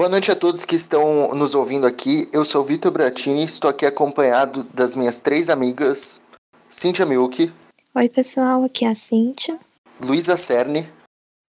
Boa 0.00 0.08
noite 0.08 0.30
a 0.30 0.34
todos 0.34 0.64
que 0.64 0.74
estão 0.74 1.28
nos 1.34 1.54
ouvindo 1.54 1.86
aqui. 1.86 2.26
Eu 2.32 2.42
sou 2.42 2.62
o 2.62 2.64
Vitor 2.64 2.90
Bratini, 2.90 3.44
estou 3.44 3.68
aqui 3.68 3.84
acompanhado 3.84 4.64
das 4.72 4.96
minhas 4.96 5.20
três 5.20 5.50
amigas, 5.50 6.22
Cíntia 6.66 7.04
Milk. 7.04 7.52
Oi, 7.94 8.08
pessoal, 8.08 8.64
aqui 8.64 8.86
é 8.86 8.88
a 8.88 8.94
Cíntia. 8.94 9.60
Luísa 10.02 10.38
Cerne. 10.38 10.88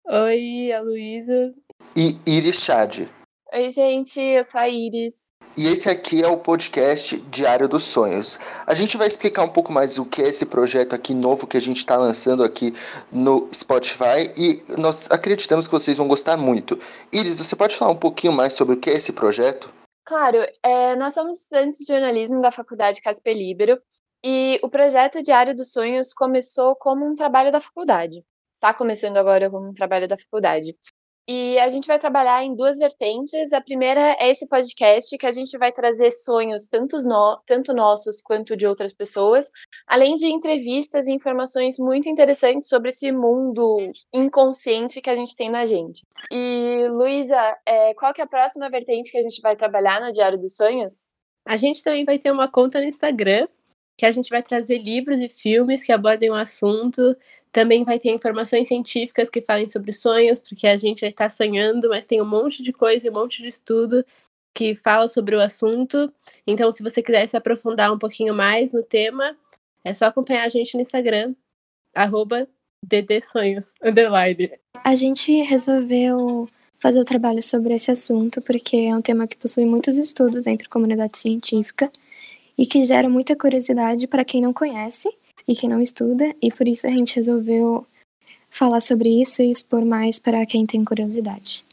Oi, 0.06 0.70
a 0.74 0.82
Luísa. 0.82 1.54
E 1.96 2.18
Iris 2.28 2.58
Chad. 2.58 3.08
Oi, 3.54 3.70
gente, 3.70 4.18
eu 4.18 4.46
sou 4.46 4.62
a 4.62 4.70
Iris. 4.70 5.34
E 5.58 5.68
esse 5.68 5.90
aqui 5.90 6.24
é 6.24 6.28
o 6.28 6.38
podcast 6.38 7.20
Diário 7.30 7.68
dos 7.68 7.84
Sonhos. 7.84 8.40
A 8.66 8.74
gente 8.74 8.96
vai 8.96 9.08
explicar 9.08 9.44
um 9.44 9.50
pouco 9.50 9.74
mais 9.74 10.00
o 10.00 10.06
que 10.06 10.22
é 10.22 10.30
esse 10.30 10.46
projeto 10.46 10.94
aqui 10.96 11.14
novo 11.14 11.46
que 11.46 11.58
a 11.58 11.62
gente 11.62 11.80
está 11.80 11.98
lançando 11.98 12.46
aqui 12.46 12.72
no 13.12 13.50
Spotify 13.54 14.32
e 14.38 14.64
nós 14.80 15.12
acreditamos 15.12 15.68
que 15.68 15.74
vocês 15.74 15.98
vão 15.98 16.08
gostar 16.08 16.38
muito. 16.38 16.80
Iris, 17.12 17.40
você 17.40 17.54
pode 17.54 17.76
falar 17.76 17.92
um 17.92 17.98
pouquinho 17.98 18.32
mais 18.32 18.54
sobre 18.54 18.76
o 18.76 18.80
que 18.80 18.90
é 18.90 18.94
esse 18.94 19.12
projeto? 19.12 19.74
Claro, 20.06 20.38
é, 20.64 20.96
nós 20.96 21.14
somos 21.14 21.42
estudantes 21.42 21.80
de 21.80 21.92
jornalismo 21.92 22.40
da 22.40 22.52
Faculdade 22.52 23.02
Casper 23.02 23.36
Libero 23.36 23.78
e 24.24 24.62
o 24.64 24.70
projeto 24.70 25.22
Diário 25.22 25.54
dos 25.54 25.74
Sonhos 25.74 26.14
começou 26.14 26.74
como 26.78 27.06
um 27.06 27.16
trabalho 27.16 27.52
da 27.52 27.60
faculdade. 27.60 28.24
Está 28.54 28.74
começando 28.74 29.18
agora 29.18 29.52
como 29.52 29.68
um 29.68 29.74
trabalho 29.74 30.08
da 30.08 30.18
faculdade. 30.18 30.74
E 31.28 31.58
a 31.60 31.70
gente 31.70 31.88
vai 31.88 32.00
trabalhar 32.00 32.44
em 32.44 32.56
duas 32.56 32.78
vertentes. 32.78 33.54
A 33.54 33.62
primeira 33.62 34.18
é 34.20 34.30
esse 34.30 34.48
podcast, 34.48 35.18
que 35.18 35.26
a 35.26 35.32
gente 35.32 35.58
vai 35.58 35.72
trazer 35.72 36.12
sonhos, 36.12 36.68
tanto, 36.68 36.98
no, 36.98 37.42
tanto 37.46 37.74
nossos 37.74 38.22
quanto 38.22 38.58
de 38.58 38.66
outras 38.66 38.94
pessoas, 38.94 39.50
além 39.88 40.16
de 40.16 40.26
entrevistas 40.28 41.08
e 41.08 41.14
informações 41.14 41.78
muito 41.78 42.10
interessantes 42.10 42.68
sobre 42.68 42.90
esse 42.90 43.12
mundo 43.12 43.92
inconsciente 44.14 45.02
que 45.02 45.10
a 45.10 45.16
gente 45.16 45.36
tem 45.36 45.50
na 45.50 45.66
gente. 45.66 46.02
E, 46.32 46.88
Luísa, 46.90 47.58
é, 47.66 47.94
qual 47.94 48.14
que 48.14 48.22
é 48.22 48.24
a 48.24 48.28
próxima 48.28 48.70
vertente 48.70 49.12
que 49.12 49.18
a 49.18 49.22
gente 49.22 49.42
vai 49.42 49.56
trabalhar 49.56 50.02
no 50.02 50.12
Diário 50.12 50.40
dos 50.40 50.56
Sonhos? 50.56 51.12
A 51.46 51.58
gente 51.58 51.84
também 51.84 52.06
vai 52.06 52.18
ter 52.18 52.32
uma 52.32 52.48
conta 52.48 52.80
no 52.80 52.86
Instagram, 52.86 53.48
que 53.98 54.06
a 54.06 54.12
gente 54.12 54.30
vai 54.30 54.42
trazer 54.42 54.80
livros 54.80 55.20
e 55.20 55.30
filmes 55.30 55.84
que 55.84 55.92
abordem 55.92 56.32
o 56.32 56.36
assunto, 56.36 57.16
também 57.52 57.84
vai 57.84 58.00
ter 58.00 58.10
informações 58.10 58.68
científicas 58.68 59.30
que 59.30 59.42
falem 59.42 59.68
sobre 59.68 59.92
sonhos, 59.92 60.40
porque 60.40 60.68
a 60.68 60.78
gente 60.78 61.06
está 61.06 61.30
sonhando, 61.30 61.90
mas 61.90 62.06
tem 62.06 62.22
um 62.22 62.26
monte 62.26 62.64
de 62.64 62.72
coisa, 62.72 63.10
um 63.10 63.14
monte 63.14 63.42
de 63.42 63.48
estudo 63.48 64.06
que 64.54 64.76
fala 64.76 65.08
sobre 65.08 65.36
o 65.36 65.42
assunto. 65.42 66.12
Então, 66.48 66.72
se 66.72 66.84
você 66.84 67.02
quiser 67.02 67.28
se 67.28 67.38
aprofundar 67.38 67.94
um 67.94 68.00
pouquinho 68.00 68.34
mais 68.34 68.72
no 68.72 68.84
tema, 68.84 69.36
é 69.84 69.94
só 69.94 70.06
acompanhar 70.06 70.46
a 70.46 70.50
gente 70.50 70.76
no 70.76 70.82
Instagram, 70.82 71.34
arroba 71.96 72.48
DDSonhos, 72.86 73.74
underline. 73.82 74.52
A 74.84 74.96
gente 74.96 75.32
resolveu 75.44 76.50
fazer 76.80 77.00
o 77.00 77.06
trabalho 77.06 77.44
sobre 77.44 77.76
esse 77.76 77.92
assunto 77.92 78.42
porque 78.42 78.76
é 78.76 78.96
um 78.96 79.02
tema 79.02 79.28
que 79.28 79.38
possui 79.38 79.66
muitos 79.66 79.98
estudos 79.98 80.48
entre 80.48 80.68
a 80.68 80.70
comunidade 80.70 81.18
científica 81.18 81.92
e 82.58 82.66
que 82.66 82.84
gera 82.84 83.08
muita 83.08 83.36
curiosidade 83.36 84.08
para 84.08 84.26
quem 84.26 84.42
não 84.42 84.52
conhece 84.52 85.10
e 85.48 85.56
quem 85.56 85.70
não 85.70 85.82
estuda, 85.82 86.34
e 86.42 86.52
por 86.52 86.68
isso 86.68 86.88
a 86.88 86.90
gente 86.90 87.16
resolveu 87.16 87.86
falar 88.50 88.82
sobre 88.82 89.22
isso 89.22 89.42
e 89.42 89.50
expor 89.50 89.86
mais 89.86 90.20
para 90.20 90.46
quem 90.46 90.66
tem 90.66 90.84
curiosidade. 90.84 91.64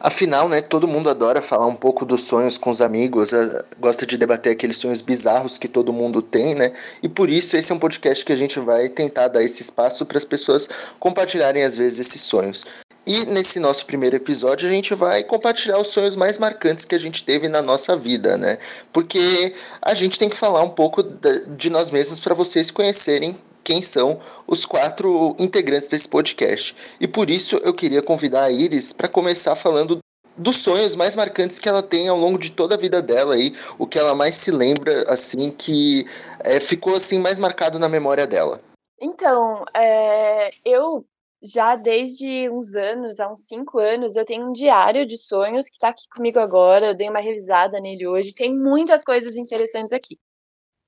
Afinal, 0.00 0.48
né, 0.48 0.60
todo 0.60 0.88
mundo 0.88 1.08
adora 1.08 1.40
falar 1.40 1.66
um 1.66 1.76
pouco 1.76 2.04
dos 2.04 2.22
sonhos 2.22 2.58
com 2.58 2.70
os 2.70 2.80
amigos, 2.80 3.32
eh, 3.32 3.64
gosta 3.78 4.04
de 4.04 4.16
debater 4.16 4.52
aqueles 4.52 4.76
sonhos 4.76 5.00
bizarros 5.00 5.58
que 5.58 5.68
todo 5.68 5.92
mundo 5.92 6.20
tem, 6.20 6.56
né? 6.56 6.72
E 7.02 7.08
por 7.08 7.30
isso 7.30 7.56
esse 7.56 7.70
é 7.70 7.74
um 7.74 7.78
podcast 7.78 8.24
que 8.24 8.32
a 8.32 8.36
gente 8.36 8.58
vai 8.58 8.88
tentar 8.88 9.28
dar 9.28 9.44
esse 9.44 9.62
espaço 9.62 10.04
para 10.04 10.18
as 10.18 10.24
pessoas 10.24 10.94
compartilharem 10.98 11.62
às 11.62 11.76
vezes 11.76 12.00
esses 12.00 12.22
sonhos. 12.22 12.64
E 13.06 13.24
nesse 13.26 13.58
nosso 13.58 13.84
primeiro 13.84 14.14
episódio 14.14 14.68
a 14.68 14.70
gente 14.70 14.94
vai 14.94 15.24
compartilhar 15.24 15.78
os 15.78 15.88
sonhos 15.88 16.14
mais 16.14 16.38
marcantes 16.38 16.84
que 16.84 16.94
a 16.94 17.00
gente 17.00 17.24
teve 17.24 17.48
na 17.48 17.60
nossa 17.60 17.96
vida, 17.96 18.36
né? 18.36 18.56
Porque 18.92 19.54
a 19.82 19.92
gente 19.92 20.18
tem 20.18 20.28
que 20.28 20.36
falar 20.36 20.62
um 20.62 20.70
pouco 20.70 21.02
de 21.02 21.68
nós 21.68 21.90
mesmos 21.90 22.20
para 22.20 22.34
vocês 22.34 22.70
conhecerem 22.70 23.36
quem 23.64 23.82
são 23.82 24.18
os 24.46 24.64
quatro 24.64 25.34
integrantes 25.38 25.88
desse 25.88 26.08
podcast. 26.08 26.76
E 27.00 27.08
por 27.08 27.28
isso 27.28 27.56
eu 27.64 27.74
queria 27.74 28.02
convidar 28.02 28.44
a 28.44 28.50
Iris 28.50 28.92
para 28.92 29.08
começar 29.08 29.56
falando 29.56 29.98
dos 30.36 30.56
sonhos 30.56 30.96
mais 30.96 31.16
marcantes 31.16 31.58
que 31.58 31.68
ela 31.68 31.82
tem 31.82 32.08
ao 32.08 32.16
longo 32.16 32.38
de 32.38 32.52
toda 32.52 32.74
a 32.74 32.78
vida 32.78 33.02
dela 33.02 33.34
aí, 33.34 33.52
o 33.78 33.86
que 33.86 33.98
ela 33.98 34.14
mais 34.14 34.36
se 34.36 34.50
lembra 34.50 35.04
assim 35.08 35.50
que 35.50 36.06
é, 36.44 36.58
ficou 36.60 36.94
assim 36.94 37.18
mais 37.18 37.38
marcado 37.38 37.78
na 37.78 37.88
memória 37.88 38.26
dela. 38.26 38.60
Então, 39.00 39.64
é, 39.74 40.50
eu 40.64 41.04
já 41.42 41.74
desde 41.76 42.48
uns 42.50 42.74
anos, 42.74 43.18
há 43.18 43.30
uns 43.30 43.46
cinco 43.46 43.78
anos, 43.78 44.16
eu 44.16 44.24
tenho 44.24 44.48
um 44.48 44.52
diário 44.52 45.04
de 45.06 45.18
sonhos 45.18 45.66
que 45.66 45.74
está 45.74 45.88
aqui 45.88 46.04
comigo 46.14 46.38
agora. 46.38 46.86
Eu 46.86 46.94
dei 46.94 47.08
uma 47.08 47.20
revisada 47.20 47.80
nele 47.80 48.06
hoje. 48.06 48.34
Tem 48.34 48.54
muitas 48.54 49.04
coisas 49.04 49.36
interessantes 49.36 49.92
aqui. 49.92 50.18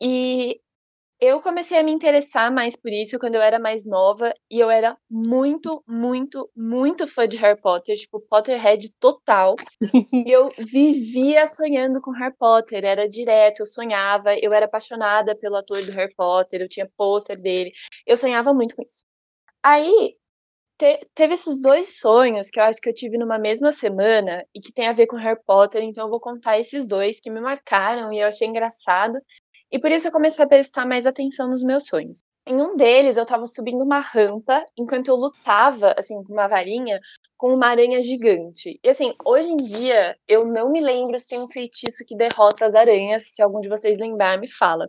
E 0.00 0.60
eu 1.20 1.40
comecei 1.40 1.78
a 1.78 1.82
me 1.82 1.92
interessar 1.92 2.52
mais 2.52 2.76
por 2.76 2.92
isso 2.92 3.18
quando 3.18 3.36
eu 3.36 3.42
era 3.42 3.58
mais 3.58 3.86
nova 3.86 4.34
e 4.50 4.58
eu 4.60 4.68
era 4.68 4.96
muito, 5.10 5.82
muito, 5.86 6.50
muito 6.54 7.06
fã 7.06 7.26
de 7.26 7.36
Harry 7.38 7.60
Potter, 7.60 7.96
tipo 7.96 8.20
Potterhead 8.20 8.94
total. 9.00 9.56
e 10.12 10.30
eu 10.30 10.50
vivia 10.58 11.46
sonhando 11.46 12.00
com 12.00 12.10
Harry 12.10 12.34
Potter, 12.36 12.84
era 12.84 13.08
direto, 13.08 13.60
eu 13.60 13.66
sonhava, 13.66 14.36
eu 14.38 14.52
era 14.52 14.66
apaixonada 14.66 15.36
pelo 15.36 15.56
ator 15.56 15.82
do 15.84 15.92
Harry 15.92 16.14
Potter, 16.14 16.60
eu 16.60 16.68
tinha 16.68 16.90
pôster 16.96 17.40
dele, 17.40 17.72
eu 18.06 18.16
sonhava 18.16 18.52
muito 18.52 18.76
com 18.76 18.82
isso. 18.82 19.04
Aí 19.62 20.16
te, 20.78 21.06
teve 21.14 21.34
esses 21.34 21.60
dois 21.60 21.98
sonhos 21.98 22.50
que 22.50 22.58
eu 22.60 22.64
acho 22.64 22.80
que 22.80 22.88
eu 22.88 22.94
tive 22.94 23.18
numa 23.18 23.38
mesma 23.38 23.72
semana 23.72 24.44
e 24.54 24.60
que 24.60 24.72
tem 24.72 24.88
a 24.88 24.92
ver 24.92 25.06
com 25.06 25.16
Harry 25.16 25.40
Potter, 25.46 25.82
então 25.82 26.06
eu 26.06 26.10
vou 26.10 26.20
contar 26.20 26.58
esses 26.58 26.88
dois 26.88 27.20
que 27.20 27.30
me 27.30 27.40
marcaram 27.40 28.12
e 28.12 28.20
eu 28.20 28.28
achei 28.28 28.46
engraçado. 28.48 29.18
E 29.70 29.78
por 29.78 29.90
isso 29.90 30.08
eu 30.08 30.12
comecei 30.12 30.44
a 30.44 30.48
prestar 30.48 30.86
mais 30.86 31.06
atenção 31.06 31.48
nos 31.48 31.62
meus 31.62 31.86
sonhos. 31.86 32.22
Em 32.46 32.60
um 32.60 32.76
deles, 32.76 33.16
eu 33.16 33.24
tava 33.26 33.46
subindo 33.46 33.82
uma 33.82 34.00
rampa 34.00 34.64
enquanto 34.78 35.08
eu 35.08 35.16
lutava, 35.16 35.94
assim, 35.96 36.22
com 36.22 36.32
uma 36.32 36.46
varinha, 36.46 37.00
com 37.36 37.54
uma 37.54 37.68
aranha 37.68 38.02
gigante. 38.02 38.78
E 38.84 38.88
assim, 38.88 39.14
hoje 39.24 39.48
em 39.48 39.56
dia, 39.56 40.16
eu 40.28 40.44
não 40.44 40.70
me 40.70 40.80
lembro 40.80 41.18
se 41.18 41.28
tem 41.30 41.40
um 41.42 41.48
feitiço 41.48 42.04
que 42.06 42.16
derrota 42.16 42.66
as 42.66 42.74
aranhas. 42.74 43.34
Se 43.34 43.42
algum 43.42 43.60
de 43.60 43.68
vocês 43.68 43.98
lembrar, 43.98 44.38
me 44.38 44.48
fala. 44.48 44.88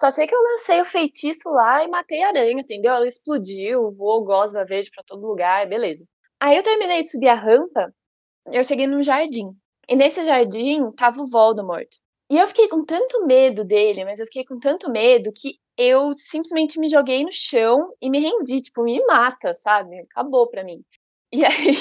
Só 0.00 0.10
sei 0.10 0.26
que 0.26 0.34
eu 0.34 0.40
lancei 0.40 0.80
o 0.80 0.84
feitiço 0.86 1.50
lá 1.50 1.84
e 1.84 1.88
matei 1.88 2.22
a 2.22 2.28
aranha, 2.28 2.52
entendeu? 2.52 2.90
Ela 2.94 3.06
explodiu, 3.06 3.90
voou 3.90 4.24
gosma 4.24 4.64
verde 4.64 4.90
para 4.90 5.04
todo 5.04 5.28
lugar, 5.28 5.68
beleza. 5.68 6.06
Aí 6.40 6.56
eu 6.56 6.62
terminei 6.62 7.02
de 7.02 7.10
subir 7.10 7.28
a 7.28 7.34
rampa, 7.34 7.92
eu 8.46 8.64
cheguei 8.64 8.86
num 8.86 9.02
jardim. 9.02 9.54
E 9.86 9.94
nesse 9.94 10.24
jardim 10.24 10.90
tava 10.92 11.20
o 11.20 11.26
Voldemort. 11.28 11.86
E 12.30 12.38
eu 12.38 12.48
fiquei 12.48 12.66
com 12.66 12.82
tanto 12.82 13.26
medo 13.26 13.62
dele, 13.62 14.06
mas 14.06 14.18
eu 14.20 14.24
fiquei 14.24 14.42
com 14.42 14.58
tanto 14.58 14.90
medo 14.90 15.30
que 15.36 15.58
eu 15.76 16.14
simplesmente 16.16 16.80
me 16.80 16.88
joguei 16.88 17.22
no 17.22 17.30
chão 17.30 17.92
e 18.00 18.08
me 18.08 18.20
rendi, 18.20 18.62
tipo, 18.62 18.82
me 18.82 19.04
mata, 19.04 19.52
sabe? 19.52 20.00
Acabou 20.00 20.48
pra 20.48 20.64
mim. 20.64 20.82
E 21.30 21.44
aí 21.44 21.76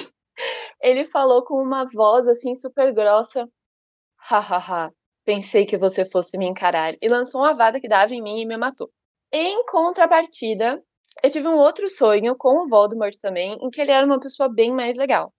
ele 0.81 1.05
falou 1.05 1.45
com 1.45 1.55
uma 1.55 1.85
voz 1.85 2.27
assim 2.27 2.53
super 2.53 2.93
grossa: 2.93 3.47
hahaha, 4.17 4.91
Pensei 5.29 5.63
que 5.63 5.77
você 5.77 6.05
fosse 6.05 6.39
me 6.39 6.47
encarar. 6.47 6.95
E 6.99 7.07
lançou 7.07 7.41
uma 7.41 7.53
vada 7.53 7.79
que 7.79 7.87
dava 7.87 8.15
em 8.15 8.19
mim 8.19 8.41
e 8.41 8.47
me 8.47 8.57
matou. 8.57 8.89
Em 9.31 9.63
contrapartida, 9.63 10.83
eu 11.21 11.29
tive 11.29 11.47
um 11.47 11.55
outro 11.55 11.87
sonho 11.87 12.35
com 12.35 12.63
o 12.63 12.67
Voldemort 12.67 13.15
também, 13.21 13.55
em 13.61 13.69
que 13.69 13.79
ele 13.79 13.91
era 13.91 14.03
uma 14.03 14.19
pessoa 14.19 14.49
bem 14.49 14.73
mais 14.73 14.95
legal. 14.95 15.31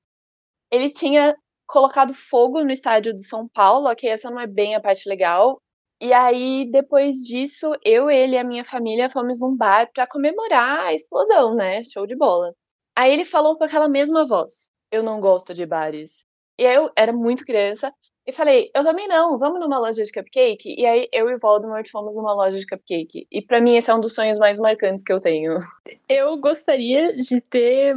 Ele 0.71 0.91
tinha 0.91 1.37
colocado 1.67 2.15
fogo 2.15 2.62
no 2.62 2.71
estádio 2.71 3.12
do 3.12 3.21
São 3.21 3.49
Paulo, 3.49 3.89
ok, 3.89 4.09
essa 4.09 4.31
não 4.31 4.39
é 4.39 4.47
bem 4.47 4.77
a 4.77 4.81
parte 4.81 5.09
legal. 5.09 5.61
E 6.01 6.12
aí, 6.12 6.71
depois 6.71 7.17
disso, 7.17 7.72
eu, 7.84 8.09
ele 8.09 8.37
e 8.37 8.39
a 8.39 8.45
minha 8.45 8.65
família 8.65 9.11
fomos 9.11 9.41
num 9.41 9.57
bar 9.57 9.91
para 9.93 10.07
comemorar 10.07 10.87
a 10.87 10.95
explosão, 10.95 11.57
né? 11.57 11.83
Show 11.83 12.07
de 12.07 12.15
bola. 12.15 12.55
Aí 12.95 13.12
ele 13.12 13.25
falou 13.25 13.59
com 13.59 13.65
aquela 13.65 13.89
mesma 13.89 14.25
voz: 14.25 14.71
Eu 14.93 15.03
não 15.03 15.21
gosto 15.21 15.53
de 15.53 15.67
bares. 15.67 16.25
E 16.57 16.62
eu 16.62 16.92
era 16.97 17.13
muito 17.13 17.45
criança, 17.45 17.92
e 18.27 18.33
falei, 18.33 18.71
eu 18.75 18.84
também 18.84 19.09
não, 19.09 19.39
vamos 19.39 19.61
numa 19.61 19.78
loja 19.78 20.05
de 20.05 20.13
cupcake? 20.13 20.75
E 20.78 20.87
aí 20.87 21.09
eu 21.13 21.28
e 21.28 21.37
Voldemort 21.37 21.89
fomos 21.91 22.17
numa 22.17 22.34
loja 22.34 22.59
de 22.59 22.67
cupcake. 22.67 23.27
E 23.31 23.43
para 23.43 23.61
mim 23.61 23.77
esse 23.77 23.91
é 23.91 23.95
um 23.95 24.01
dos 24.01 24.15
sonhos 24.15 24.39
mais 24.39 24.59
marcantes 24.59 25.03
que 25.03 25.13
eu 25.13 25.21
tenho. 25.21 25.59
Eu 26.09 26.37
gostaria 26.37 27.15
de 27.17 27.41
ter 27.41 27.95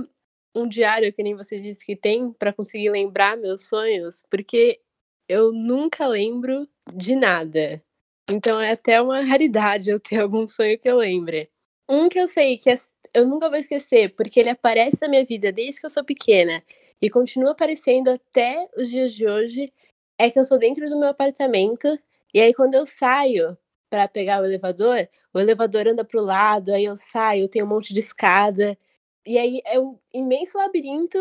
um 0.55 0.67
diário, 0.67 1.11
que 1.11 1.23
nem 1.23 1.35
você 1.35 1.57
disse 1.57 1.85
que 1.85 1.95
tem, 1.95 2.31
para 2.31 2.53
conseguir 2.53 2.89
lembrar 2.89 3.37
meus 3.37 3.67
sonhos, 3.67 4.23
porque 4.29 4.79
eu 5.27 5.51
nunca 5.51 6.07
lembro 6.07 6.67
de 6.93 7.15
nada. 7.15 7.81
Então 8.29 8.61
é 8.61 8.71
até 8.71 9.01
uma 9.01 9.21
raridade 9.21 9.89
eu 9.89 9.99
ter 9.99 10.21
algum 10.21 10.47
sonho 10.47 10.79
que 10.79 10.89
eu 10.89 10.97
lembre. 10.97 11.49
Um 11.89 12.07
que 12.07 12.19
eu 12.19 12.27
sei 12.27 12.57
que 12.57 12.69
é, 12.69 12.75
eu 13.13 13.27
nunca 13.27 13.49
vou 13.49 13.57
esquecer, 13.57 14.15
porque 14.15 14.39
ele 14.39 14.49
aparece 14.49 15.01
na 15.01 15.07
minha 15.07 15.25
vida 15.25 15.51
desde 15.51 15.79
que 15.79 15.85
eu 15.85 15.89
sou 15.89 16.03
pequena 16.03 16.63
e 17.01 17.09
continua 17.09 17.51
aparecendo 17.51 18.09
até 18.09 18.69
os 18.77 18.89
dias 18.89 19.13
de 19.13 19.27
hoje, 19.27 19.73
é 20.17 20.29
que 20.29 20.39
eu 20.39 20.45
sou 20.45 20.57
dentro 20.57 20.89
do 20.89 20.99
meu 20.99 21.09
apartamento 21.09 21.99
e 22.33 22.41
aí 22.41 22.53
quando 22.53 22.73
eu 22.73 22.85
saio 22.85 23.57
para 23.89 24.07
pegar 24.07 24.41
o 24.41 24.45
elevador, 24.45 25.07
o 25.33 25.39
elevador 25.39 25.87
anda 25.87 26.03
pro 26.03 26.21
lado, 26.21 26.73
aí 26.73 26.85
eu 26.85 26.95
saio, 26.95 27.47
tem 27.47 27.63
um 27.63 27.67
monte 27.67 27.93
de 27.93 27.99
escada 27.99 28.77
e 29.25 29.37
aí 29.37 29.61
é 29.65 29.79
um 29.79 29.97
imenso 30.13 30.57
labirinto 30.57 31.17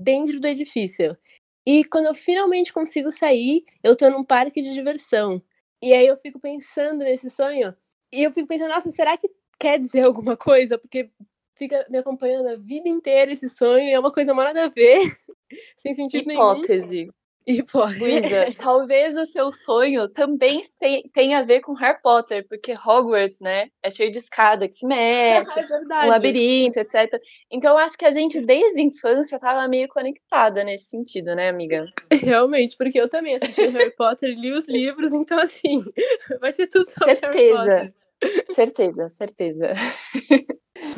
dentro 0.00 0.40
do 0.40 0.46
edifício. 0.46 1.16
E 1.66 1.84
quando 1.84 2.06
eu 2.06 2.14
finalmente 2.14 2.72
consigo 2.72 3.12
sair, 3.12 3.64
eu 3.82 3.94
tô 3.94 4.08
num 4.10 4.24
parque 4.24 4.62
de 4.62 4.72
diversão. 4.72 5.42
E 5.82 5.92
aí 5.92 6.06
eu 6.06 6.16
fico 6.16 6.40
pensando 6.40 7.00
nesse 7.00 7.30
sonho. 7.30 7.74
E 8.12 8.22
eu 8.22 8.32
fico 8.32 8.48
pensando, 8.48 8.70
nossa, 8.70 8.90
será 8.90 9.16
que 9.16 9.30
quer 9.58 9.78
dizer 9.78 10.04
alguma 10.06 10.36
coisa? 10.36 10.78
Porque 10.78 11.10
fica 11.56 11.86
me 11.90 11.98
acompanhando 11.98 12.48
a 12.48 12.56
vida 12.56 12.88
inteira 12.88 13.32
esse 13.32 13.48
sonho 13.48 13.84
e 13.84 13.92
é 13.92 14.00
uma 14.00 14.10
coisa 14.10 14.32
nada 14.34 14.64
a 14.64 14.68
ver. 14.68 14.98
sem 15.76 15.94
sentido 15.94 16.30
Hipótese. 16.30 16.38
nenhum. 16.38 16.52
Hipótese. 16.52 17.10
Luísa, 17.46 18.54
talvez 18.58 19.16
o 19.16 19.24
seu 19.24 19.52
sonho 19.52 20.08
também 20.08 20.60
tenha 21.12 21.38
a 21.38 21.42
ver 21.42 21.60
com 21.60 21.72
Harry 21.74 22.00
Potter, 22.02 22.46
porque 22.48 22.72
Hogwarts, 22.72 23.40
né, 23.40 23.70
é 23.82 23.90
cheio 23.90 24.12
de 24.12 24.18
escada 24.18 24.68
que 24.68 24.74
se 24.74 24.86
mexe, 24.86 25.58
é 25.60 26.04
um 26.04 26.08
labirinto, 26.08 26.78
etc. 26.78 27.20
Então, 27.50 27.72
eu 27.72 27.78
acho 27.78 27.96
que 27.96 28.04
a 28.04 28.10
gente, 28.10 28.40
desde 28.40 28.80
a 28.80 28.84
infância, 28.84 29.38
tava 29.38 29.66
meio 29.68 29.88
conectada 29.88 30.62
nesse 30.64 30.86
sentido, 30.86 31.34
né, 31.34 31.48
amiga? 31.48 31.84
Realmente, 32.12 32.76
porque 32.76 33.00
eu 33.00 33.08
também 33.08 33.36
assisti 33.36 33.66
Harry 33.68 33.94
Potter, 33.96 34.30
li 34.30 34.52
os 34.52 34.68
livros, 34.68 35.12
então, 35.12 35.38
assim, 35.38 35.82
vai 36.40 36.52
ser 36.52 36.66
tudo 36.66 36.90
sobre 36.90 37.14
certeza. 37.16 37.64
Harry 37.64 37.92
Potter. 37.92 37.94
Certeza, 38.54 39.08
certeza. 39.08 39.72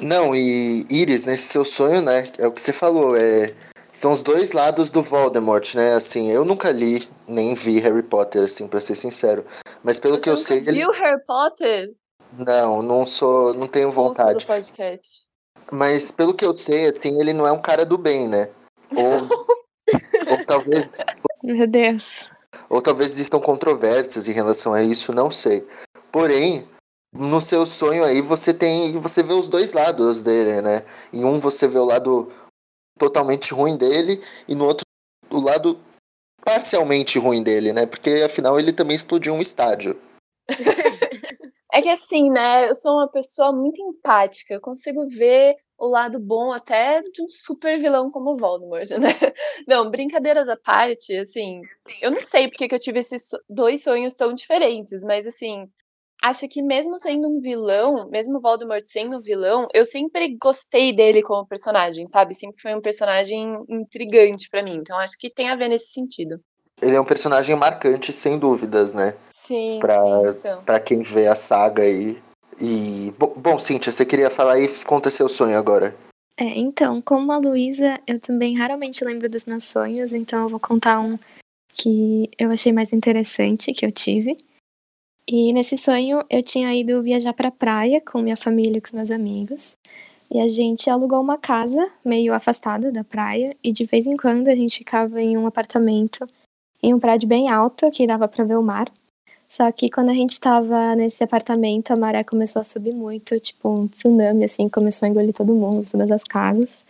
Não, 0.01 0.35
e 0.35 0.85
Iris, 0.91 1.25
nesse 1.25 1.45
seu 1.45 1.65
sonho, 1.65 2.03
né, 2.03 2.25
é 2.39 2.47
o 2.47 2.53
que 2.53 2.61
você 2.61 2.73
falou, 2.73 3.17
é 3.17 3.55
são 3.93 4.13
os 4.13 4.23
dois 4.23 4.53
lados 4.53 4.91
do 4.91 5.03
Voldemort, 5.03 5.75
né? 5.75 5.95
Assim, 5.95 6.31
eu 6.31 6.45
nunca 6.45 6.71
li 6.71 7.07
nem 7.29 7.55
vi 7.55 7.79
Harry 7.81 8.03
Potter, 8.03 8.43
assim, 8.43 8.67
para 8.67 8.81
ser 8.81 8.97
sincero. 8.97 9.45
Mas 9.85 10.01
pelo 10.01 10.15
Você 10.15 10.21
que 10.21 10.29
eu 10.31 10.33
nunca 10.35 10.45
sei, 10.45 10.59
ele 10.59 10.73
viu 10.73 10.91
Harry 10.91 11.23
Potter? 11.27 11.91
não, 12.39 12.81
não 12.83 13.07
sou, 13.07 13.53
não 13.55 13.67
tenho 13.67 13.91
vontade. 13.91 14.45
do 14.45 14.47
podcast. 14.47 15.23
Mas 15.71 16.11
pelo 16.11 16.35
que 16.35 16.45
eu 16.45 16.55
sei, 16.55 16.87
assim, 16.87 17.19
ele 17.21 17.33
não 17.33 17.47
é 17.47 17.53
um 17.53 17.61
cara 17.61 17.85
do 17.85 17.97
bem, 17.99 18.27
né? 18.29 18.49
Ou, 18.97 19.29
ou 20.31 20.45
talvez 20.47 20.99
Meu 21.45 21.67
Deus. 21.67 22.31
ou 22.69 22.81
talvez 22.83 23.11
existam 23.13 23.41
controvérsias 23.41 24.29
em 24.29 24.33
relação 24.33 24.73
a 24.75 24.83
isso, 24.83 25.13
não 25.13 25.31
sei. 25.31 25.67
Porém, 26.11 26.67
no 27.13 27.41
seu 27.41 27.65
sonho 27.67 28.05
aí 28.05 28.21
você 28.23 28.53
tem, 28.55 28.99
você 28.99 29.23
vê 29.23 29.33
os 29.35 29.49
dois 29.49 29.73
lados 29.73 30.23
dele, 30.23 30.61
né? 30.63 30.83
Em 31.13 31.25
um 31.25 31.39
você 31.39 31.67
vê 31.69 31.79
o 31.79 31.85
lado 31.85 32.29
totalmente 33.03 33.53
ruim 33.53 33.77
dele 33.77 34.23
e 34.47 34.55
no 34.55 34.65
outro 34.65 34.85
o 35.29 35.41
lado 35.41 35.77
parcialmente 36.45 37.19
ruim 37.19 37.43
dele, 37.43 37.73
né? 37.73 37.85
Porque 37.85 38.23
afinal 38.25 38.61
ele 38.61 38.73
também 38.73 38.95
explodiu 38.95 39.35
um 39.35 39.41
estádio. 39.41 40.01
É 41.75 41.81
que 41.81 41.89
assim, 41.89 42.29
né? 42.29 42.69
Eu 42.69 42.75
sou 42.75 42.93
uma 42.93 43.09
pessoa 43.11 43.51
muito 43.51 43.81
empática. 43.81 44.53
Eu 44.53 44.61
consigo 44.61 45.09
ver 45.09 45.57
o 45.79 45.87
lado 45.87 46.21
bom 46.21 46.53
até 46.53 47.01
de 47.01 47.23
um 47.23 47.31
super 47.31 47.81
vilão 47.81 48.11
como 48.11 48.37
Voldemort, 48.37 48.91
né? 48.91 49.09
Não, 49.67 49.91
brincadeiras 49.91 50.51
à 50.51 50.57
parte, 50.57 51.17
assim, 51.17 51.63
eu 52.03 52.11
não 52.11 52.21
sei 52.21 52.47
porque 52.47 52.69
que 52.69 52.75
eu 52.75 52.79
tive 52.79 53.01
esses 53.01 53.31
dois 53.49 53.83
sonhos 53.83 54.15
tão 54.15 54.35
diferentes, 54.35 55.03
mas 55.03 55.27
assim, 55.27 55.67
acho 56.23 56.49
que 56.49 56.63
mesmo 56.63 56.99
sendo 56.99 57.29
um 57.29 57.41
vilão, 57.41 58.09
mesmo 58.09 58.39
o 58.39 58.41
Voldemort 58.41 58.85
sendo 58.85 59.19
um 59.19 59.21
vilão, 59.21 59.67
eu 59.75 59.85
sempre 59.85 60.37
gostei 60.41 60.93
dele 60.93 61.21
como 61.23 61.47
personagem, 61.47 62.07
sabe? 62.09 62.35
Sempre 62.35 62.61
foi 62.61 62.75
um 62.75 62.81
personagem 62.81 63.57
intrigante 63.69 64.49
pra 64.49 64.63
mim. 64.63 64.77
Então 64.77 64.97
acho 64.99 65.19
que 65.19 65.29
tem 65.29 65.51
a 65.51 65.57
ver 65.57 65.69
nesse 65.69 65.93
sentido. 65.93 66.41
Ele 66.81 66.97
é 66.97 67.01
um 67.01 67.05
personagem 67.05 67.55
marcante, 67.57 68.13
sem 68.13 68.39
dúvidas, 68.39 68.95
né? 68.95 69.15
Sim, 69.31 69.79
Pra- 69.81 70.01
sim, 70.03 70.29
então. 70.39 70.65
Pra 70.65 70.81
quem 70.81 71.01
vê 71.01 71.27
a 71.27 71.35
saga 71.35 71.83
aí. 71.83 72.21
E. 72.61 73.13
bo- 73.19 73.35
Bom, 73.37 73.59
Cíntia, 73.59 73.91
você 73.91 74.05
queria 74.07 74.31
falar 74.31 74.55
aí, 74.55 74.69
conta 74.85 75.11
seu 75.11 75.29
sonho 75.29 75.57
agora. 75.59 75.95
É, 76.37 76.45
então, 76.59 77.01
como 77.03 77.31
a 77.33 77.39
Luísa, 77.39 78.01
eu 78.07 78.19
também 78.19 78.57
raramente 78.57 79.05
lembro 79.05 79.29
dos 79.29 79.45
meus 79.45 79.65
sonhos, 79.65 80.13
então 80.15 80.43
eu 80.43 80.49
vou 80.49 80.59
contar 80.61 81.01
um 81.01 81.11
que 81.75 82.29
eu 82.39 82.51
achei 82.51 82.73
mais 82.73 82.93
interessante 82.93 83.73
que 83.73 83.85
eu 83.87 83.93
tive. 83.93 84.37
E 85.29 85.53
nesse 85.53 85.77
sonho 85.77 86.25
eu 86.29 86.43
tinha 86.43 86.75
ido 86.75 87.03
viajar 87.03 87.33
pra 87.33 87.51
praia 87.51 88.01
com 88.01 88.21
minha 88.21 88.37
família 88.37 88.79
e 88.79 88.81
com 88.81 88.87
os 88.87 88.93
meus 88.93 89.11
amigos. 89.11 89.77
E 90.31 90.41
a 90.41 90.49
gente 90.49 90.89
alugou 90.89 91.21
uma 91.21 91.39
casa 91.39 91.91
meio 92.05 92.33
afastada 92.33 92.91
da 92.91 93.05
praia 93.05 93.55
e 93.63 93.71
de 93.71 93.85
vez 93.85 94.07
em 94.07 94.17
quando 94.17 94.49
a 94.49 94.57
gente 94.57 94.79
ficava 94.79 95.21
em 95.21 95.37
um 95.37 95.47
apartamento 95.47 96.27
em 96.83 96.93
um 96.93 96.99
prédio 96.99 97.29
bem 97.29 97.49
alto 97.49 97.91
que 97.91 98.07
dava 98.07 98.27
pra 98.27 98.45
ver 98.45 98.57
o 98.57 98.63
mar. 98.63 98.91
Só 99.49 99.71
que 99.71 99.91
quando 99.91 100.09
a 100.09 100.15
gente 100.15 100.41
tava 100.41 100.97
nesse 100.97 101.23
apartamento, 101.23 101.93
a 101.93 101.97
maré 101.97 102.25
começou 102.25 102.61
a 102.61 102.65
subir 102.65 102.95
muito, 102.95 103.39
tipo 103.39 103.69
um 103.69 103.87
tsunami, 103.87 104.45
assim, 104.45 104.69
começou 104.69 105.07
a 105.07 105.11
engolir 105.11 105.33
todo 105.33 105.55
mundo, 105.55 105.87
todas 105.89 106.11
as 106.11 106.25
casas. 106.25 106.87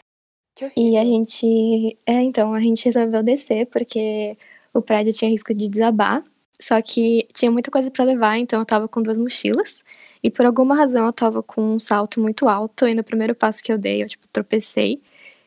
E 0.77 0.97
a 0.97 1.05
gente. 1.05 1.99
É, 2.07 2.23
então, 2.23 2.55
a 2.55 2.61
gente 2.61 2.85
resolveu 2.85 3.23
descer, 3.23 3.67
porque 3.67 4.37
o 4.73 4.81
prédio 4.81 5.13
tinha 5.13 5.31
risco 5.31 5.53
de 5.53 5.67
desabar. 5.67 6.23
Só 6.63 6.81
que 6.81 7.27
tinha 7.35 7.51
muita 7.51 7.73
coisa 7.73 7.91
pra 7.91 8.05
levar, 8.05 8.39
então 8.39 8.61
eu 8.61 8.65
tava 8.65 8.87
com 8.87 9.03
duas 9.03 9.19
mochilas. 9.19 9.83
E 10.23 10.31
por 10.31 10.47
alguma 10.47 10.77
razão 10.77 11.05
eu 11.07 11.13
tava 11.13 11.43
com 11.43 11.75
um 11.75 11.79
salto 11.81 12.21
muito 12.21 12.49
alto, 12.49 12.87
e 12.87 12.95
no 12.95 13.03
primeiro 13.03 13.35
passo 13.35 13.61
que 13.65 13.73
eu 13.73 13.77
dei, 13.77 14.01
eu, 14.05 14.09
tipo, 14.09 14.29
tropecei. 14.33 15.03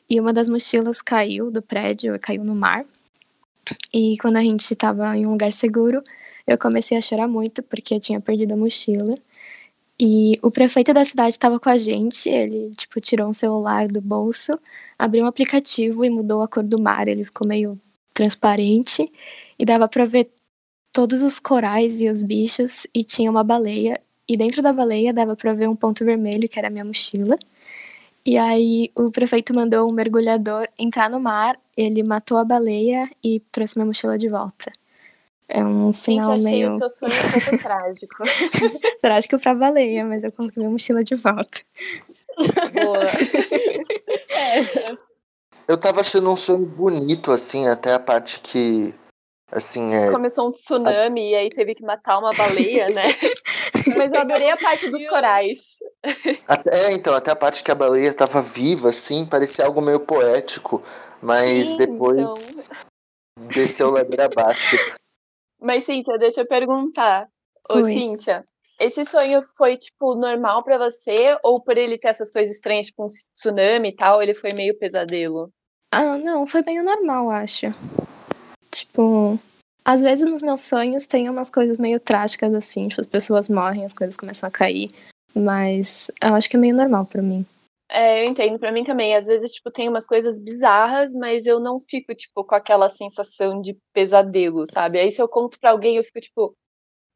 E 0.09 0.19
uma 0.19 0.33
das 0.33 0.49
mochilas 0.49 1.01
caiu 1.01 1.49
do 1.49 1.61
prédio, 1.61 2.19
caiu 2.19 2.43
no 2.43 2.53
mar. 2.53 2.85
E 3.93 4.17
quando 4.19 4.35
a 4.35 4.41
gente 4.41 4.75
tava 4.75 5.15
em 5.17 5.25
um 5.25 5.31
lugar 5.31 5.53
seguro, 5.53 6.03
eu 6.45 6.57
comecei 6.57 6.97
a 6.97 7.01
chorar 7.01 7.29
muito, 7.29 7.63
porque 7.63 7.93
eu 7.93 7.99
tinha 8.01 8.19
perdido 8.19 8.53
a 8.53 8.57
mochila. 8.57 9.17
E 9.97 10.37
o 10.43 10.51
prefeito 10.51 10.93
da 10.93 11.05
cidade 11.05 11.29
estava 11.29 11.57
com 11.61 11.69
a 11.69 11.77
gente, 11.77 12.27
ele, 12.27 12.71
tipo, 12.71 12.99
tirou 12.99 13.29
um 13.29 13.33
celular 13.33 13.87
do 13.87 14.01
bolso, 14.01 14.59
abriu 14.99 15.23
um 15.23 15.27
aplicativo 15.27 16.03
e 16.03 16.09
mudou 16.09 16.41
a 16.41 16.47
cor 16.49 16.63
do 16.63 16.77
mar, 16.77 17.07
ele 17.07 17.23
ficou 17.23 17.47
meio 17.47 17.79
transparente 18.13 19.09
e 19.57 19.65
dava 19.65 19.87
pra 19.87 20.05
ver 20.05 20.29
todos 20.95 21.21
os 21.21 21.39
corais 21.41 21.99
e 21.99 22.07
os 22.07 22.21
bichos 22.21 22.87
e 22.95 23.03
tinha 23.03 23.29
uma 23.29 23.43
baleia 23.43 23.99
e 24.25 24.37
dentro 24.37 24.61
da 24.61 24.71
baleia 24.71 25.11
dava 25.11 25.35
pra 25.35 25.53
ver 25.53 25.67
um 25.67 25.75
ponto 25.75 26.05
vermelho 26.05 26.47
que 26.47 26.57
era 26.57 26.69
a 26.69 26.71
minha 26.71 26.85
mochila. 26.85 27.37
E 28.25 28.37
aí 28.37 28.89
o 28.95 29.11
prefeito 29.11 29.53
mandou 29.53 29.89
um 29.89 29.91
mergulhador 29.91 30.69
entrar 30.79 31.09
no 31.09 31.19
mar, 31.19 31.59
ele 31.75 32.01
matou 32.01 32.37
a 32.37 32.45
baleia 32.45 33.09
e 33.21 33.41
trouxe 33.51 33.77
minha 33.77 33.85
mochila 33.85 34.17
de 34.17 34.29
volta. 34.29 34.71
É 35.49 35.61
um 35.65 35.91
Gente, 35.91 36.05
final 36.05 36.31
achei 36.31 36.45
meio 36.45 36.69
o 36.69 36.77
seu 36.77 36.89
sonho 36.89 37.13
um 37.13 37.31
pouco 37.31 37.57
trágico. 37.61 38.23
trágico 39.01 39.37
pra 39.37 39.53
baleia, 39.53 40.05
mas 40.05 40.23
eu 40.23 40.31
consegui 40.31 40.59
minha 40.59 40.71
mochila 40.71 41.03
de 41.03 41.15
volta. 41.15 41.59
Boa. 42.73 43.05
Eu 45.67 45.79
tava 45.79 46.01
achando 46.01 46.31
um 46.31 46.37
sonho 46.37 46.63
bonito, 46.63 47.31
assim, 47.31 47.67
até 47.67 47.95
a 47.95 47.99
parte 47.99 48.39
que. 48.39 48.93
Assim, 49.51 49.93
é. 49.93 50.11
Começou 50.11 50.49
um 50.49 50.51
tsunami 50.51 51.31
e 51.31 51.35
aí 51.35 51.49
teve 51.49 51.75
que 51.75 51.83
matar 51.83 52.17
uma 52.19 52.33
baleia, 52.33 52.89
né? 52.89 53.03
Mas 53.95 54.11
eu 54.11 54.21
adorei 54.21 54.49
a 54.49 54.57
parte 54.57 54.89
dos 54.89 55.05
corais. 55.07 55.77
Até, 56.47 56.87
é, 56.87 56.93
então, 56.93 57.13
até 57.13 57.31
a 57.31 57.35
parte 57.35 57.63
que 57.63 57.71
a 57.71 57.75
baleia 57.75 58.13
tava 58.13 58.41
viva, 58.41 58.89
assim, 58.89 59.25
parecia 59.25 59.65
algo 59.65 59.81
meio 59.81 59.99
poético. 59.99 60.81
Mas 61.21 61.65
Sim, 61.65 61.77
depois 61.77 62.69
desceu 63.49 63.91
ladeira 63.91 64.25
abaixo. 64.25 64.77
Mas, 65.61 65.85
Cíntia, 65.85 66.17
deixa 66.17 66.41
eu 66.41 66.47
perguntar. 66.47 67.27
Ô, 67.69 67.75
Oi. 67.75 67.93
Cíntia, 67.93 68.43
esse 68.79 69.05
sonho 69.05 69.43
foi, 69.55 69.77
tipo, 69.77 70.15
normal 70.15 70.63
pra 70.63 70.77
você? 70.77 71.37
Ou 71.43 71.63
por 71.63 71.77
ele 71.77 71.97
ter 71.97 72.09
essas 72.09 72.31
coisas 72.31 72.55
estranhas, 72.55 72.87
tipo 72.87 73.03
um 73.03 73.07
tsunami 73.07 73.89
e 73.89 73.95
tal, 73.95 74.21
ele 74.21 74.33
foi 74.33 74.51
meio 74.53 74.77
pesadelo? 74.77 75.51
Ah, 75.91 76.17
não, 76.17 76.45
foi 76.45 76.61
meio 76.61 76.83
normal, 76.83 77.29
acho. 77.31 77.67
Tipo, 78.75 79.39
às 79.83 80.01
vezes 80.01 80.27
nos 80.29 80.41
meus 80.41 80.61
sonhos 80.61 81.05
tem 81.05 81.29
umas 81.29 81.49
coisas 81.49 81.77
meio 81.77 81.99
trágicas 81.99 82.53
assim, 82.53 82.87
tipo, 82.87 83.01
as 83.01 83.07
pessoas 83.07 83.49
morrem, 83.49 83.85
as 83.85 83.93
coisas 83.93 84.17
começam 84.17 84.47
a 84.47 84.51
cair, 84.51 84.91
mas 85.33 86.11
eu 86.21 86.35
acho 86.35 86.49
que 86.49 86.57
é 86.57 86.59
meio 86.59 86.75
normal 86.75 87.05
pra 87.05 87.21
mim. 87.21 87.45
É, 87.89 88.23
eu 88.23 88.29
entendo, 88.29 88.57
pra 88.57 88.71
mim 88.71 88.83
também. 88.83 89.15
Às 89.15 89.27
vezes, 89.27 89.51
tipo, 89.51 89.69
tem 89.69 89.87
umas 89.87 90.07
coisas 90.07 90.41
bizarras, 90.41 91.13
mas 91.13 91.45
eu 91.45 91.59
não 91.59 91.79
fico, 91.79 92.15
tipo, 92.15 92.43
com 92.43 92.55
aquela 92.55 92.89
sensação 92.89 93.61
de 93.61 93.77
pesadelo, 93.93 94.65
sabe? 94.65 94.99
Aí 94.99 95.11
se 95.11 95.21
eu 95.21 95.27
conto 95.27 95.59
pra 95.59 95.69
alguém, 95.69 95.97
eu 95.97 96.03
fico, 96.03 96.19
tipo, 96.19 96.55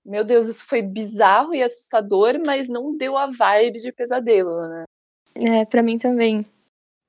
meu 0.05 0.23
Deus, 0.23 0.47
isso 0.47 0.65
foi 0.65 0.81
bizarro 0.81 1.53
e 1.53 1.63
assustador, 1.63 2.39
mas 2.45 2.69
não 2.69 2.95
deu 2.95 3.17
a 3.17 3.27
vibe 3.27 3.79
de 3.79 3.91
pesadelo, 3.91 4.67
né? 4.67 4.83
É, 5.35 5.65
pra 5.65 5.81
mim 5.81 5.97
também. 5.97 6.43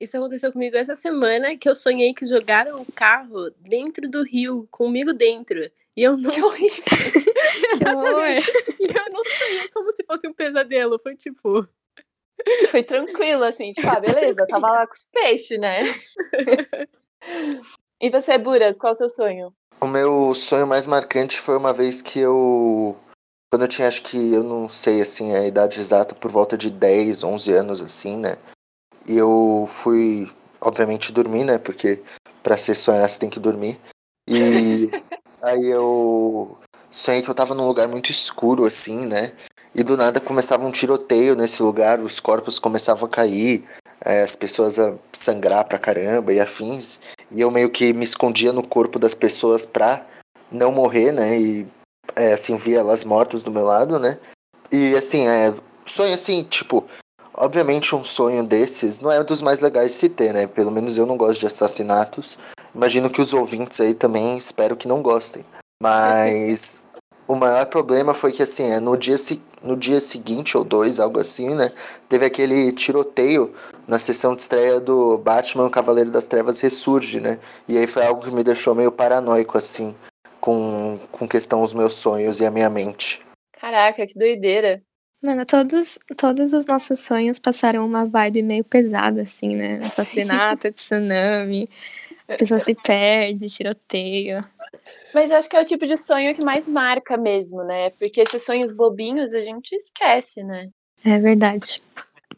Isso 0.00 0.16
aconteceu 0.16 0.50
comigo 0.50 0.76
essa 0.76 0.97
semana 0.97 1.57
que 1.59 1.69
eu 1.69 1.76
sonhei 1.76 2.14
que 2.14 2.25
jogaram 2.25 2.80
o 2.80 2.92
carro 2.92 3.50
dentro 3.61 4.09
do 4.09 4.23
rio, 4.25 4.66
comigo 4.71 5.12
dentro. 5.12 5.71
E 5.95 6.02
eu 6.02 6.16
não. 6.19 6.30
Que 6.30 6.42
horrível. 6.42 6.85
Que 7.76 7.88
horror. 7.88 8.26
E 8.80 8.87
eu 8.87 9.12
não 9.12 9.25
sonhei 9.25 9.69
como 9.69 9.95
se 9.95 10.02
fosse 10.04 10.26
um 10.26 10.33
pesadelo. 10.33 10.99
Foi 11.02 11.14
tipo. 11.14 11.69
Foi 12.71 12.83
tranquilo, 12.83 13.45
assim, 13.45 13.71
tipo, 13.71 13.87
ah, 13.87 14.00
beleza, 14.00 14.47
tava 14.47 14.71
lá 14.71 14.87
com 14.87 14.95
os 14.95 15.07
peixes, 15.12 15.61
né? 15.61 15.83
e 18.00 18.09
você, 18.09 18.38
Buras, 18.38 18.78
qual 18.78 18.92
é 18.92 18.95
o 18.95 18.97
seu 18.97 19.11
sonho? 19.11 19.54
O 19.78 19.87
meu 19.87 20.35
sonho 20.35 20.66
mais 20.66 20.87
marcante 20.87 21.38
foi 21.38 21.59
uma 21.59 21.75
vez 21.75 22.00
que 22.00 22.19
eu. 22.19 22.97
Quando 23.52 23.62
eu 23.62 23.69
tinha, 23.69 23.88
acho 23.88 24.02
que, 24.04 24.33
eu 24.33 24.42
não 24.42 24.71
sei, 24.71 25.02
assim, 25.02 25.35
a 25.35 25.47
idade 25.47 25.78
exata, 25.78 26.14
por 26.14 26.30
volta 26.30 26.57
de 26.57 26.71
10, 26.71 27.25
11 27.25 27.52
anos, 27.52 27.80
assim, 27.83 28.16
né? 28.16 28.37
E 29.09 29.16
eu 29.16 29.66
fui, 29.69 30.30
obviamente, 30.61 31.12
dormir, 31.12 31.45
né? 31.45 31.59
Porque 31.59 32.00
Pra 32.42 32.57
se 32.57 32.75
sonhar, 32.75 33.09
você 33.09 33.19
tem 33.19 33.30
que 33.30 33.40
dormir. 33.40 33.78
E 34.28 34.90
aí 35.42 35.66
eu 35.66 36.57
sonhei 36.90 37.23
que 37.23 37.30
eu 37.30 37.35
tava 37.35 37.54
num 37.54 37.66
lugar 37.66 37.87
muito 37.88 38.11
escuro, 38.11 38.64
assim, 38.64 39.07
né? 39.07 39.33
E 39.75 39.83
do 39.83 39.97
nada 39.97 40.21
começava 40.21 40.66
um 40.66 40.73
tiroteio 40.73 41.37
nesse 41.37 41.62
lugar, 41.62 42.00
os 42.00 42.19
corpos 42.19 42.59
começavam 42.59 43.07
a 43.07 43.11
cair, 43.11 43.62
é, 44.04 44.23
as 44.23 44.35
pessoas 44.35 44.78
a 44.78 44.95
sangrar 45.12 45.64
pra 45.66 45.78
caramba 45.78 46.33
e 46.33 46.40
afins. 46.40 47.00
E 47.30 47.40
eu 47.40 47.50
meio 47.50 47.71
que 47.71 47.92
me 47.92 48.04
escondia 48.04 48.52
no 48.52 48.66
corpo 48.66 48.99
das 48.99 49.14
pessoas 49.14 49.64
pra 49.64 50.04
não 50.50 50.73
morrer, 50.73 51.12
né? 51.12 51.38
E 51.38 51.66
é, 52.16 52.33
assim, 52.33 52.57
via 52.57 52.80
elas 52.80 53.04
mortas 53.04 53.42
do 53.42 53.52
meu 53.52 53.64
lado, 53.64 53.99
né? 54.00 54.19
E 54.73 54.95
assim, 54.95 55.28
é, 55.28 55.54
sonho 55.87 56.14
assim, 56.14 56.42
tipo, 56.45 56.85
obviamente 57.40 57.94
um 57.94 58.04
sonho 58.04 58.44
desses 58.44 59.00
não 59.00 59.11
é 59.11 59.25
dos 59.25 59.40
mais 59.40 59.61
legais 59.61 59.92
de 59.92 59.99
se 59.99 60.09
ter, 60.11 60.32
né? 60.35 60.47
Pelo 60.47 60.70
menos 60.70 60.97
eu 60.97 61.06
não 61.06 61.16
gosto 61.16 61.40
de 61.40 61.47
assassinatos. 61.47 62.38
Imagino 62.75 63.09
que 63.09 63.20
os 63.20 63.32
ouvintes 63.32 63.80
aí 63.80 63.94
também 63.94 64.37
espero 64.37 64.76
que 64.76 64.87
não 64.87 65.02
gostem. 65.02 65.44
Mas 65.82 66.85
o 67.26 67.35
maior 67.35 67.66
problema 67.66 68.12
foi 68.12 68.30
que 68.30 68.42
assim, 68.42 68.70
é, 68.70 68.78
no 68.78 68.97
dia, 68.97 69.16
no 69.62 69.76
dia 69.76 70.00
seguinte 70.00 70.56
ou 70.56 70.62
dois, 70.62 71.00
algo 71.00 71.18
assim, 71.18 71.54
né? 71.54 71.73
Teve 72.09 72.26
aquele 72.26 72.70
tiroteio 72.73 73.52
na 73.88 73.99
sessão 73.99 74.37
de 74.37 74.42
estreia 74.42 74.78
do 74.78 75.16
Batman 75.18 75.66
o 75.66 75.70
Cavaleiro 75.70 76.11
das 76.11 76.26
Trevas 76.26 76.61
Ressurge, 76.61 77.20
né? 77.20 77.38
E 77.66 77.78
aí 77.78 77.87
foi 77.87 78.04
algo 78.04 78.23
que 78.23 78.30
me 78.30 78.44
deixou 78.44 78.75
meio 78.75 78.92
paranoico, 78.92 79.56
assim, 79.56 79.97
com, 80.40 80.99
com 81.11 81.26
questão 81.26 81.62
os 81.62 81.73
meus 81.73 81.94
sonhos 81.94 82.40
e 82.40 82.47
a 82.47 82.50
minha 82.50 82.68
mente. 82.68 83.23
Caraca, 83.59 84.06
que 84.06 84.18
doideira. 84.18 84.82
Mano, 85.22 85.44
todos, 85.44 85.98
todos 86.16 86.54
os 86.54 86.64
nossos 86.64 87.00
sonhos 87.00 87.38
passaram 87.38 87.84
uma 87.84 88.06
vibe 88.06 88.42
meio 88.42 88.64
pesada, 88.64 89.22
assim, 89.22 89.54
né? 89.54 89.78
Assassinato, 89.82 90.70
tsunami, 90.72 91.68
a 92.26 92.36
pessoa 92.36 92.58
se 92.58 92.74
perde, 92.74 93.50
tiroteio. 93.50 94.42
Mas 95.12 95.30
acho 95.30 95.48
que 95.48 95.56
é 95.56 95.60
o 95.60 95.64
tipo 95.64 95.86
de 95.86 95.96
sonho 95.96 96.34
que 96.34 96.44
mais 96.44 96.66
marca 96.66 97.16
mesmo, 97.18 97.62
né? 97.64 97.90
Porque 97.90 98.22
esses 98.22 98.42
sonhos 98.44 98.70
bobinhos 98.70 99.34
a 99.34 99.40
gente 99.40 99.72
esquece, 99.74 100.42
né? 100.42 100.68
É 101.04 101.18
verdade. 101.18 101.82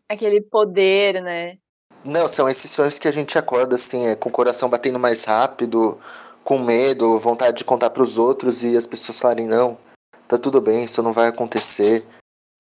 Aquele 0.09 0.41
poder, 0.41 1.23
né? 1.23 1.59
Não, 2.05 2.27
são 2.29 2.49
esses 2.49 2.71
sonhos 2.71 2.99
que 2.99 3.07
a 3.07 3.13
gente 3.13 3.39
acorda 3.39 3.77
assim, 3.77 4.07
é, 4.09 4.17
com 4.17 4.29
o 4.29 4.33
coração 4.33 4.69
batendo 4.69 4.99
mais 4.99 5.25
rápido, 5.25 6.01
com 6.43 6.59
medo, 6.59 7.19
vontade 7.19 7.59
de 7.59 7.65
contar 7.65 7.91
para 7.91 8.03
os 8.03 8.19
outros 8.19 8.65
e 8.65 8.77
as 8.77 8.87
pessoas 8.87 9.21
falarem 9.21 9.47
não, 9.47 9.79
tá 10.27 10.37
tudo 10.37 10.61
bem, 10.61 10.85
isso 10.85 11.01
não 11.03 11.13
vai 11.13 11.29
acontecer. 11.29 12.05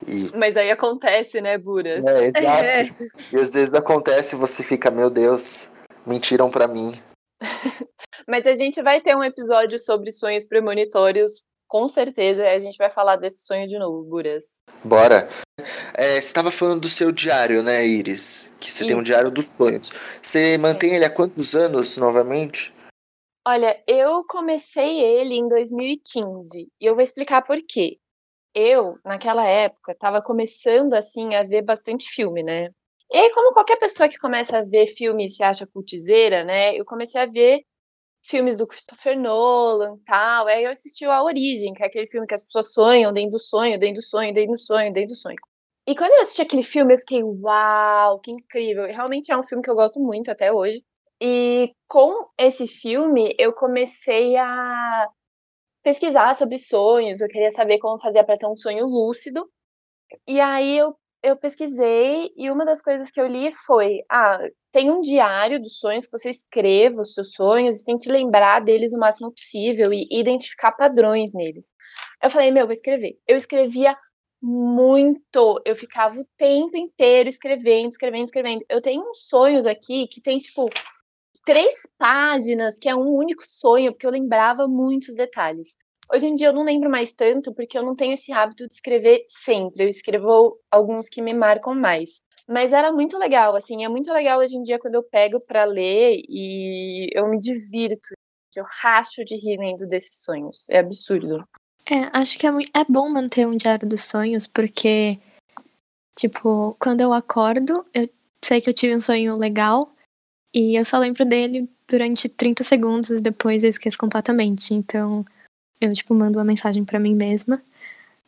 E... 0.06 0.36
Mas 0.36 0.56
aí 0.56 0.70
acontece, 0.70 1.40
né, 1.40 1.58
Buras? 1.58 2.04
É, 2.04 2.26
exato. 2.26 2.64
É. 2.64 2.90
E 3.32 3.38
às 3.38 3.52
vezes 3.54 3.74
acontece 3.74 4.34
e 4.34 4.38
você 4.38 4.62
fica, 4.62 4.90
meu 4.90 5.10
Deus, 5.10 5.70
mentiram 6.06 6.50
para 6.50 6.66
mim. 6.66 6.92
Mas 8.28 8.46
a 8.46 8.54
gente 8.54 8.80
vai 8.82 9.00
ter 9.00 9.16
um 9.16 9.24
episódio 9.24 9.78
sobre 9.78 10.12
sonhos 10.12 10.44
premonitórios, 10.44 11.42
com 11.66 11.88
certeza. 11.88 12.48
A 12.48 12.58
gente 12.58 12.76
vai 12.76 12.90
falar 12.90 13.16
desse 13.16 13.44
sonho 13.44 13.66
de 13.66 13.78
novo, 13.78 14.02
Buras. 14.04 14.60
Bora. 14.84 15.28
É, 15.94 16.12
você 16.12 16.18
estava 16.18 16.50
falando 16.50 16.82
do 16.82 16.88
seu 16.88 17.10
diário, 17.10 17.62
né, 17.62 17.86
Iris? 17.86 18.54
Que 18.60 18.70
você 18.70 18.84
Isso. 18.84 18.86
tem 18.86 18.96
um 18.96 19.02
diário 19.02 19.30
dos 19.30 19.46
sonhos. 19.46 19.90
Você 20.20 20.56
mantém 20.58 20.92
é. 20.92 20.96
ele 20.96 21.04
há 21.04 21.10
quantos 21.10 21.54
anos, 21.54 21.96
novamente? 21.96 22.72
Olha, 23.46 23.82
eu 23.88 24.24
comecei 24.28 25.00
ele 25.00 25.34
em 25.34 25.48
2015 25.48 26.68
e 26.80 26.86
eu 26.86 26.94
vou 26.94 27.02
explicar 27.02 27.42
por 27.42 27.58
quê. 27.66 27.98
Eu, 28.54 28.92
naquela 29.04 29.46
época, 29.46 29.92
estava 29.92 30.22
começando 30.22 30.94
assim 30.94 31.34
a 31.34 31.42
ver 31.42 31.62
bastante 31.62 32.10
filme, 32.10 32.42
né? 32.42 32.66
E 33.10 33.16
aí, 33.18 33.30
como 33.32 33.52
qualquer 33.52 33.78
pessoa 33.78 34.08
que 34.08 34.18
começa 34.18 34.58
a 34.58 34.64
ver 34.64 34.86
filme 34.86 35.24
e 35.26 35.28
se 35.28 35.42
acha 35.42 35.66
cultizeira, 35.66 36.44
né? 36.44 36.74
Eu 36.76 36.84
comecei 36.84 37.20
a 37.20 37.26
ver 37.26 37.62
filmes 38.24 38.58
do 38.58 38.66
Christopher 38.66 39.18
Nolan 39.18 39.98
tal. 40.06 40.46
Aí 40.46 40.64
eu 40.64 40.70
assisti 40.70 41.04
A 41.04 41.22
Origem, 41.22 41.74
que 41.74 41.82
é 41.82 41.86
aquele 41.86 42.06
filme 42.06 42.26
que 42.26 42.34
as 42.34 42.44
pessoas 42.44 42.72
sonham 42.72 43.12
dentro 43.12 43.32
do 43.32 43.38
sonho, 43.38 43.78
dentro 43.78 43.96
do 43.96 44.02
sonho, 44.04 44.32
dentro 44.32 44.52
do 44.52 44.58
sonho, 44.60 44.92
dentro 44.92 45.14
do 45.14 45.16
sonho. 45.16 45.36
E 45.86 45.94
quando 45.96 46.12
eu 46.12 46.22
assisti 46.22 46.42
aquele 46.42 46.62
filme, 46.62 46.94
eu 46.94 46.98
fiquei, 46.98 47.22
uau, 47.22 48.20
que 48.20 48.30
incrível. 48.30 48.84
Realmente 48.86 49.32
é 49.32 49.36
um 49.36 49.42
filme 49.42 49.62
que 49.62 49.70
eu 49.70 49.74
gosto 49.74 50.00
muito 50.00 50.30
até 50.30 50.52
hoje. 50.52 50.82
E 51.20 51.72
com 51.88 52.28
esse 52.38 52.66
filme, 52.66 53.34
eu 53.38 53.52
comecei 53.52 54.36
a 54.36 55.08
pesquisar 55.82 56.34
sobre 56.34 56.58
sonhos, 56.58 57.20
eu 57.20 57.28
queria 57.28 57.50
saber 57.50 57.78
como 57.78 58.00
fazer 58.00 58.24
para 58.24 58.36
ter 58.36 58.46
um 58.46 58.56
sonho 58.56 58.86
lúcido. 58.86 59.48
E 60.26 60.40
aí 60.40 60.78
eu, 60.78 60.94
eu 61.22 61.36
pesquisei 61.36 62.30
e 62.36 62.50
uma 62.50 62.64
das 62.64 62.82
coisas 62.82 63.10
que 63.10 63.20
eu 63.20 63.26
li 63.26 63.50
foi: 63.66 64.00
ah, 64.10 64.38
tem 64.70 64.90
um 64.90 65.00
diário 65.00 65.60
dos 65.60 65.78
sonhos 65.78 66.06
que 66.06 66.18
você 66.18 66.30
escreva 66.30 67.02
os 67.02 67.14
seus 67.14 67.32
sonhos 67.32 67.80
e 67.80 67.84
tente 67.84 68.08
lembrar 68.10 68.60
deles 68.60 68.92
o 68.92 68.98
máximo 68.98 69.32
possível 69.32 69.92
e 69.92 70.06
identificar 70.10 70.72
padrões 70.72 71.32
neles. 71.34 71.72
Eu 72.22 72.30
falei, 72.30 72.50
meu, 72.50 72.66
vou 72.66 72.72
escrever. 72.72 73.18
Eu 73.26 73.36
escrevia 73.36 73.96
muito. 74.40 75.60
Eu 75.64 75.76
ficava 75.76 76.18
o 76.18 76.26
tempo 76.36 76.76
inteiro 76.76 77.28
escrevendo, 77.28 77.88
escrevendo, 77.88 78.24
escrevendo. 78.24 78.64
Eu 78.68 78.80
tenho 78.80 79.02
uns 79.08 79.28
sonhos 79.28 79.66
aqui 79.66 80.08
que 80.08 80.20
tem, 80.20 80.38
tipo, 80.38 80.68
três 81.44 81.82
páginas, 81.98 82.78
que 82.78 82.88
é 82.88 82.94
um 82.94 83.08
único 83.08 83.42
sonho, 83.44 83.92
porque 83.92 84.06
eu 84.06 84.10
lembrava 84.10 84.66
muitos 84.66 85.14
detalhes. 85.14 85.76
Hoje 86.12 86.26
em 86.26 86.34
dia 86.34 86.48
eu 86.48 86.52
não 86.52 86.64
lembro 86.64 86.90
mais 86.90 87.14
tanto, 87.14 87.54
porque 87.54 87.78
eu 87.78 87.82
não 87.82 87.94
tenho 87.94 88.12
esse 88.12 88.32
hábito 88.32 88.66
de 88.66 88.74
escrever 88.74 89.24
sempre. 89.28 89.84
Eu 89.84 89.88
escrevo 89.88 90.58
alguns 90.70 91.08
que 91.08 91.22
me 91.22 91.32
marcam 91.32 91.74
mais. 91.74 92.22
Mas 92.48 92.72
era 92.72 92.92
muito 92.92 93.16
legal, 93.18 93.54
assim, 93.54 93.84
é 93.84 93.88
muito 93.88 94.12
legal 94.12 94.40
hoje 94.40 94.56
em 94.56 94.62
dia 94.62 94.78
quando 94.78 94.96
eu 94.96 95.02
pego 95.02 95.38
para 95.46 95.64
ler 95.64 96.20
e 96.28 97.08
eu 97.14 97.28
me 97.28 97.38
divirto. 97.38 98.14
Eu 98.54 98.64
racho 98.82 99.24
de 99.24 99.36
rir 99.36 99.58
lendo 99.58 99.86
desses 99.86 100.22
sonhos. 100.22 100.66
É 100.68 100.80
absurdo. 100.80 101.42
É, 101.90 102.10
acho 102.12 102.38
que 102.38 102.46
é, 102.46 102.50
é 102.50 102.84
bom 102.88 103.08
manter 103.08 103.46
um 103.46 103.56
diário 103.56 103.88
dos 103.88 104.04
sonhos, 104.04 104.46
porque, 104.46 105.18
tipo, 106.16 106.76
quando 106.78 107.00
eu 107.00 107.12
acordo, 107.12 107.86
eu 107.94 108.08
sei 108.44 108.60
que 108.60 108.68
eu 108.68 108.74
tive 108.74 108.94
um 108.94 109.00
sonho 109.00 109.36
legal, 109.36 109.91
e 110.54 110.76
eu 110.78 110.84
só 110.84 110.98
lembro 110.98 111.24
dele 111.24 111.68
durante 111.88 112.28
30 112.28 112.62
segundos 112.62 113.10
e 113.10 113.20
depois 113.20 113.64
eu 113.64 113.70
esqueço 113.70 113.98
completamente. 113.98 114.74
Então, 114.74 115.24
eu, 115.80 115.92
tipo, 115.92 116.14
mando 116.14 116.38
uma 116.38 116.44
mensagem 116.44 116.84
para 116.84 116.98
mim 116.98 117.14
mesma. 117.14 117.62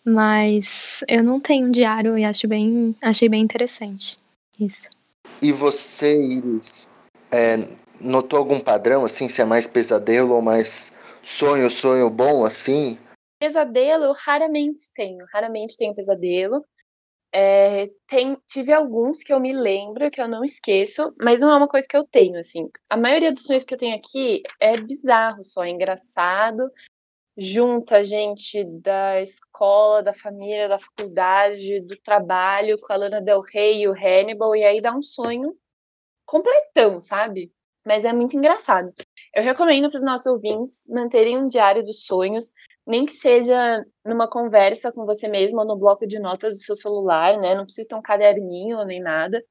Mas 0.04 1.02
eu 1.09 1.23
não 1.23 1.40
tenho 1.40 1.66
um 1.66 1.71
diário 1.71 2.19
e 2.19 2.25
acho 2.25 2.47
bem, 2.47 2.95
achei 3.00 3.28
bem 3.28 3.43
interessante 3.43 4.19
isso. 4.61 4.90
E 5.40 5.50
você, 5.50 6.23
Iris, 6.23 6.90
é, 7.33 7.57
notou 8.00 8.38
algum 8.38 8.61
padrão, 8.61 9.04
assim, 9.04 9.28
se 9.28 9.40
é 9.40 9.45
mais 9.45 9.66
pesadelo 9.66 10.35
ou 10.35 10.43
mais 10.43 11.16
sonho, 11.23 11.71
sonho 11.71 12.11
bom, 12.11 12.45
assim? 12.45 12.99
Pesadelo 13.40 14.04
eu 14.04 14.12
raramente 14.12 14.93
tenho, 14.95 15.25
raramente 15.33 15.76
tenho 15.76 15.95
pesadelo. 15.95 16.64
É, 17.37 17.91
tem, 18.07 18.38
tive 18.47 18.73
alguns 18.73 19.21
que 19.21 19.33
eu 19.33 19.41
me 19.41 19.53
lembro, 19.53 20.09
que 20.09 20.23
eu 20.23 20.29
não 20.29 20.45
esqueço, 20.45 21.12
mas 21.21 21.41
não 21.41 21.50
é 21.50 21.57
uma 21.57 21.67
coisa 21.67 21.85
que 21.88 21.97
eu 21.97 22.07
tenho, 22.07 22.38
assim. 22.38 22.71
A 22.88 22.97
maioria 22.97 23.33
dos 23.33 23.43
sonhos 23.43 23.64
que 23.64 23.75
eu 23.75 23.79
tenho 23.79 23.97
aqui 23.97 24.41
é 24.61 24.76
bizarro 24.81 25.43
só, 25.43 25.64
é 25.64 25.71
engraçado. 25.71 26.71
Junta 27.37 28.05
gente 28.05 28.62
da 28.81 29.21
escola, 29.21 30.00
da 30.00 30.14
família, 30.14 30.69
da 30.69 30.79
faculdade, 30.79 31.81
do 31.81 31.97
trabalho, 31.97 32.79
com 32.81 32.93
a 32.93 32.97
Lana 32.97 33.21
Del 33.21 33.41
Rey 33.41 33.81
e 33.83 33.88
o 33.88 33.93
Hannibal, 33.93 34.55
e 34.55 34.62
aí 34.62 34.81
dá 34.81 34.95
um 34.95 35.03
sonho 35.03 35.57
completão, 36.25 37.00
sabe? 37.00 37.53
Mas 37.85 38.05
é 38.05 38.12
muito 38.12 38.37
engraçado. 38.37 38.93
Eu 39.35 39.43
recomendo 39.43 39.91
para 39.91 39.99
os 39.99 40.05
nossos 40.05 40.26
ouvintes 40.26 40.87
manterem 40.88 41.37
um 41.37 41.49
diário 41.49 41.85
dos 41.85 42.07
sonhos, 42.07 42.53
nem 42.87 43.07
que 43.07 43.12
seja 43.12 43.85
numa 44.05 44.29
conversa 44.29 44.93
com 44.93 45.07
você 45.07 45.26
mesmo 45.29 45.61
ou 45.61 45.67
no 45.67 45.76
bloco 45.76 46.07
de 46.07 46.19
notas 46.19 46.55
do 46.55 46.64
seu 46.64 46.76
celular, 46.76 47.38
né? 47.38 47.55
Não 47.55 47.64
precisa 47.64 47.88
ter 47.88 47.95
um 47.95 48.03
caderninho 48.03 48.85
nem 48.85 49.00
nada, 49.00 49.43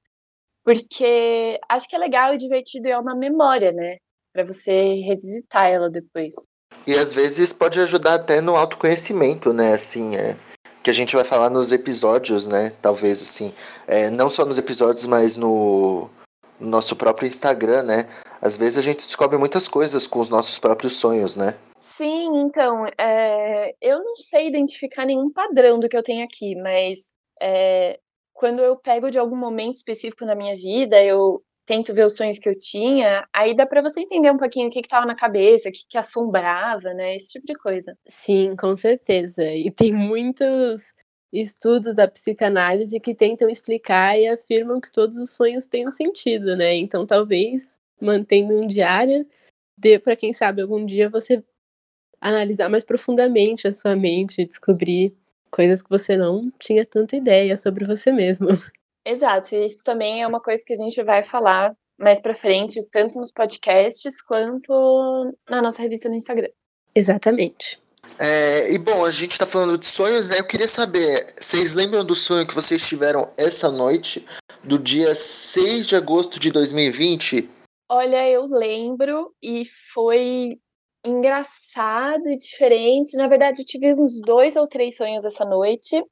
porque 0.64 1.60
acho 1.70 1.88
que 1.88 1.96
é 1.96 2.00
legal 2.00 2.34
e 2.34 2.38
divertido 2.38 2.88
e 2.88 2.92
é 2.92 2.98
uma 2.98 3.16
memória, 3.16 3.72
né? 3.72 3.98
Para 4.32 4.44
você 4.44 4.96
revisitar 5.02 5.68
ela 5.68 5.90
depois. 5.90 6.36
E 6.88 6.94
às 6.94 7.14
vezes 7.14 7.54
pode 7.54 7.80
ajudar 7.80 8.16
até 8.16 8.42
no 8.42 8.56
autoconhecimento, 8.56 9.54
né? 9.54 9.74
Assim, 9.74 10.16
é 10.16 10.36
que 10.84 10.90
a 10.90 10.94
gente 10.94 11.16
vai 11.16 11.24
falar 11.24 11.50
nos 11.50 11.72
episódios, 11.72 12.48
né? 12.48 12.72
Talvez 12.82 13.22
assim, 13.22 13.54
é, 13.88 14.10
não 14.10 14.30
só 14.30 14.46
nos 14.46 14.58
episódios, 14.58 15.06
mas 15.06 15.38
no 15.38 16.10
nosso 16.60 16.96
próprio 16.96 17.28
Instagram, 17.28 17.84
né? 17.84 18.06
Às 18.42 18.58
vezes 18.58 18.78
a 18.78 18.82
gente 18.82 19.06
descobre 19.06 19.38
muitas 19.38 19.68
coisas 19.68 20.06
com 20.06 20.20
os 20.20 20.30
nossos 20.30 20.60
próprios 20.60 20.98
sonhos, 20.98 21.38
né? 21.38 21.56
Sim, 21.98 22.38
então, 22.38 22.86
é, 22.98 23.76
eu 23.80 24.04
não 24.04 24.16
sei 24.16 24.48
identificar 24.48 25.06
nenhum 25.06 25.32
padrão 25.32 25.80
do 25.80 25.88
que 25.88 25.96
eu 25.96 26.02
tenho 26.02 26.24
aqui, 26.24 26.56
mas 26.56 27.08
é, 27.42 28.00
quando 28.34 28.62
eu 28.62 28.76
pego 28.76 29.12
de 29.12 29.20
algum 29.20 29.36
momento 29.36 29.76
específico 29.76 30.26
na 30.26 30.34
minha 30.34 30.56
vida, 30.56 31.04
eu 31.04 31.44
tento 31.66 31.94
ver 31.94 32.06
os 32.06 32.16
sonhos 32.16 32.40
que 32.40 32.50
eu 32.50 32.58
tinha, 32.58 33.28
aí 33.32 33.56
dá 33.56 33.66
para 33.66 33.82
você 33.82 34.02
entender 34.02 34.32
um 34.32 34.38
pouquinho 34.38 34.68
o 34.68 34.72
que 34.72 34.80
estava 34.80 35.06
na 35.06 35.16
cabeça, 35.16 35.70
o 35.70 35.72
que, 35.72 35.86
que 35.88 35.98
assombrava, 35.98 36.94
né? 36.94 37.16
Esse 37.16 37.34
tipo 37.34 37.46
de 37.46 37.54
coisa. 37.54 37.96
Sim, 38.10 38.56
com 38.56 38.76
certeza. 38.76 39.44
E 39.46 39.70
tem 39.72 39.94
muitos 39.94 40.92
estudos 41.32 41.96
da 41.96 42.08
psicanálise 42.08 43.00
que 43.00 43.16
tentam 43.16 43.50
explicar 43.50 44.20
e 44.20 44.28
afirmam 44.28 44.82
que 44.82 44.92
todos 44.92 45.18
os 45.18 45.32
sonhos 45.36 45.68
têm 45.68 45.88
um 45.88 45.92
sentido, 45.92 46.56
né? 46.56 46.76
Então, 46.76 47.06
talvez 47.06 47.72
mantendo 48.02 48.54
um 48.54 48.68
diário 48.68 49.26
dê 49.78 50.00
para 50.00 50.16
quem 50.16 50.34
sabe 50.34 50.62
algum 50.62 50.86
dia 50.86 51.10
você 51.10 51.44
analisar 52.24 52.70
mais 52.70 52.84
profundamente 52.84 53.68
a 53.68 53.74
sua 53.74 53.96
mente, 53.96 54.46
descobrir 54.46 55.14
coisas 55.52 55.84
que 55.84 55.90
você 55.90 56.16
não 56.16 56.52
tinha 56.58 56.86
tanta 56.86 57.16
ideia 57.16 57.58
sobre 57.58 57.86
você 57.86 58.12
mesmo. 58.12 58.48
Exato, 59.06 59.54
e 59.54 59.66
isso 59.66 59.84
também 59.84 60.24
é 60.24 60.28
uma 60.28 60.40
coisa 60.40 60.64
que 60.66 60.74
a 60.74 60.78
gente 60.78 61.04
vai 61.04 61.24
falar 61.24 61.76
mais 62.00 62.22
para 62.22 62.34
frente, 62.34 62.82
tanto 62.90 63.20
nos 63.20 63.32
podcasts 63.32 64.22
quanto 64.22 65.36
na 65.50 65.62
nossa 65.62 65.82
revista 65.82 66.08
no 66.08 66.16
Instagram. 66.16 66.50
Exatamente. 66.96 67.82
É, 68.20 68.74
e 68.74 68.78
bom, 68.78 69.06
a 69.06 69.12
gente 69.12 69.32
está 69.32 69.46
falando 69.46 69.78
de 69.78 69.86
sonhos, 69.86 70.30
né? 70.30 70.40
Eu 70.40 70.48
queria 70.48 70.68
saber, 70.68 71.26
vocês 71.36 71.76
lembram 71.76 72.06
do 72.06 72.16
sonho 72.16 72.48
que 72.48 72.56
vocês 72.56 72.88
tiveram 72.88 73.30
essa 73.38 73.70
noite, 73.70 74.26
do 74.64 74.80
dia 74.80 75.14
6 75.14 75.88
de 75.88 75.96
agosto 75.96 76.40
de 76.40 76.52
2020? 76.52 77.50
Olha, 77.90 78.30
eu 78.30 78.46
lembro 78.46 79.34
e 79.42 79.64
foi 79.94 80.58
engraçado 81.04 82.30
e 82.30 82.38
diferente. 82.38 83.18
Na 83.18 83.28
verdade, 83.28 83.62
eu 83.62 83.66
tive 83.66 83.94
uns 83.94 84.22
dois 84.22 84.56
ou 84.56 84.68
três 84.68 84.96
sonhos 84.98 85.26
essa 85.26 85.46
noite, 85.46 86.04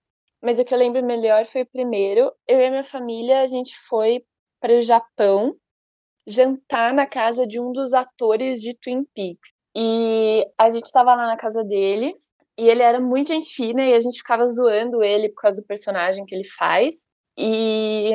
mas 0.42 0.60
o 0.60 0.66
que 0.66 0.74
eu 0.74 0.78
lembro 0.78 1.04
melhor 1.04 1.46
foi 1.46 1.62
o 1.64 1.70
primeiro. 1.70 2.32
Eu 2.48 2.60
e 2.60 2.66
a 2.66 2.70
minha 2.70 2.84
família, 2.84 3.42
a 3.42 3.48
gente 3.48 3.78
foi 3.88 4.24
para 4.60 4.78
o 4.78 4.82
Japão 4.82 5.56
jantar 6.28 6.94
na 6.94 7.06
casa 7.06 7.48
de 7.48 7.60
um 7.60 7.72
dos 7.72 7.94
atores 7.94 8.62
de 8.62 8.78
Twin 8.78 9.04
Peaks. 9.16 9.54
E 9.76 10.46
a 10.58 10.70
gente 10.70 10.86
estava 10.86 11.16
lá 11.16 11.28
na 11.28 11.38
casa 11.38 11.64
dele, 11.64 12.14
e 12.58 12.70
ele 12.70 12.84
era 12.84 13.00
muito 13.00 13.30
gente 13.30 13.54
fina, 13.54 13.84
e 13.84 13.94
a 13.94 14.00
gente 14.00 14.18
ficava 14.18 14.48
zoando 14.48 15.04
ele 15.04 15.30
por 15.30 15.42
causa 15.42 15.62
do 15.62 15.68
personagem 15.68 16.26
que 16.26 16.36
ele 16.36 16.48
faz. 16.48 17.06
E 17.38 18.12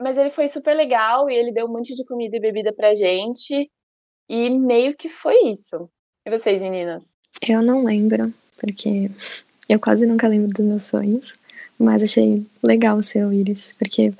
mas 0.00 0.16
ele 0.16 0.30
foi 0.30 0.48
super 0.48 0.74
legal 0.74 1.28
e 1.28 1.34
ele 1.34 1.52
deu 1.52 1.66
um 1.66 1.72
monte 1.72 1.94
de 1.94 2.04
comida 2.04 2.36
e 2.36 2.40
bebida 2.40 2.72
pra 2.72 2.94
gente. 2.94 3.70
E 4.28 4.50
meio 4.50 4.96
que 4.96 5.08
foi 5.08 5.36
isso. 5.50 5.90
E 6.28 6.30
vocês, 6.30 6.60
meninas? 6.60 7.16
Eu 7.40 7.62
não 7.62 7.82
lembro, 7.82 8.34
porque 8.58 9.10
eu 9.66 9.80
quase 9.80 10.04
nunca 10.04 10.28
lembro 10.28 10.48
dos 10.48 10.62
meus 10.64 10.82
sonhos. 10.82 11.38
Mas 11.78 12.02
achei 12.02 12.44
legal 12.62 12.98
o 12.98 13.02
seu, 13.02 13.32
Iris, 13.32 13.74
porque 13.78 14.12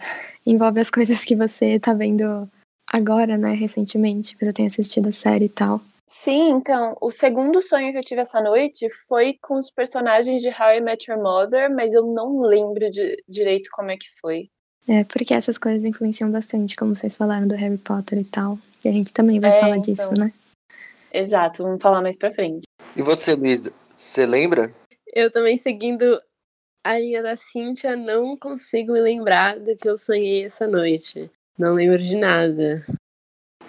envolve 0.46 0.80
as 0.80 0.88
coisas 0.88 1.22
que 1.22 1.36
você 1.36 1.78
tá 1.78 1.92
vendo 1.92 2.48
agora, 2.90 3.36
né, 3.36 3.52
recentemente, 3.52 4.34
que 4.34 4.42
você 4.42 4.54
tem 4.54 4.66
assistido 4.66 5.10
a 5.10 5.12
série 5.12 5.44
e 5.44 5.48
tal. 5.50 5.82
Sim, 6.06 6.52
então, 6.52 6.96
o 6.98 7.10
segundo 7.10 7.60
sonho 7.60 7.92
que 7.92 7.98
eu 7.98 8.04
tive 8.04 8.22
essa 8.22 8.40
noite 8.40 8.88
foi 9.06 9.36
com 9.42 9.58
os 9.58 9.70
personagens 9.70 10.40
de 10.40 10.48
How 10.48 10.76
I 10.78 10.80
Met 10.80 11.10
Your 11.10 11.22
Mother, 11.22 11.70
mas 11.70 11.92
eu 11.92 12.06
não 12.06 12.40
lembro 12.40 12.90
de, 12.90 13.22
direito 13.28 13.68
como 13.70 13.90
é 13.90 13.98
que 13.98 14.06
foi. 14.18 14.48
É, 14.88 15.04
porque 15.04 15.34
essas 15.34 15.58
coisas 15.58 15.84
influenciam 15.84 16.30
bastante, 16.30 16.74
como 16.74 16.96
vocês 16.96 17.14
falaram 17.14 17.46
do 17.46 17.54
Harry 17.54 17.76
Potter 17.76 18.18
e 18.18 18.24
tal. 18.24 18.58
E 18.82 18.88
a 18.88 18.92
gente 18.92 19.12
também 19.12 19.38
vai 19.38 19.50
É, 19.50 19.60
falar 19.60 19.76
então. 19.76 19.82
disso, 19.82 20.14
né? 20.18 20.32
Exato, 21.12 21.62
vamos 21.62 21.82
falar 21.82 22.02
mais 22.02 22.16
pra 22.18 22.32
frente. 22.32 22.62
E 22.96 23.02
você, 23.02 23.34
Luísa, 23.34 23.72
você 23.94 24.26
lembra? 24.26 24.72
Eu 25.14 25.30
também 25.30 25.56
seguindo 25.56 26.20
a 26.84 26.98
linha 26.98 27.22
da 27.22 27.36
Cíntia, 27.36 27.96
não 27.96 28.36
consigo 28.36 28.92
me 28.92 29.00
lembrar 29.00 29.58
do 29.58 29.76
que 29.76 29.88
eu 29.88 29.96
sonhei 29.98 30.44
essa 30.44 30.66
noite. 30.66 31.30
Não 31.58 31.74
lembro 31.74 31.98
de 32.02 32.16
nada. 32.16 32.86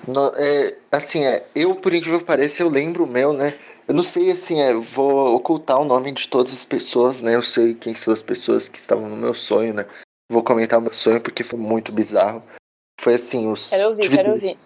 No- 0.08 0.32
é, 0.36 0.78
assim, 0.92 1.24
é, 1.26 1.46
eu, 1.56 1.76
por 1.76 1.94
incrível 1.94 2.20
que 2.20 2.26
pareça, 2.26 2.64
eu 2.64 2.70
lembro 2.70 3.04
o 3.04 3.08
meu, 3.08 3.34
né? 3.34 3.48
Eu 3.88 3.94
não 3.94 4.04
sei, 4.04 4.32
assim, 4.32 4.60
é, 4.62 4.74
vou 4.74 5.36
ocultar 5.36 5.80
o 5.80 5.86
nome 5.86 6.12
de 6.12 6.28
todas 6.28 6.54
as 6.54 6.64
pessoas, 6.66 7.22
né? 7.22 7.36
Eu 7.36 7.44
sei 7.44 7.74
quem 7.74 7.94
são 7.96 8.14
as 8.14 8.22
pessoas 8.22 8.70
que 8.70 8.78
estavam 8.78 9.10
no 9.10 9.16
meu 9.16 9.34
sonho, 9.34 9.74
né? 9.74 9.84
Vou 10.32 10.44
comentar 10.44 10.78
o 10.80 10.82
meu 10.82 10.94
sonho 10.94 11.22
porque 11.22 11.44
foi 11.44 11.58
muito 11.60 11.92
bizarro. 11.92 12.44
Foi 13.02 13.16
assim, 13.16 13.52
os. 13.52 13.70
Quero 13.72 13.90
ouvir, 13.90 14.02
tive 14.04 14.16
quero 14.18 14.30
dois- 14.30 14.44
ouvir. 14.44 14.60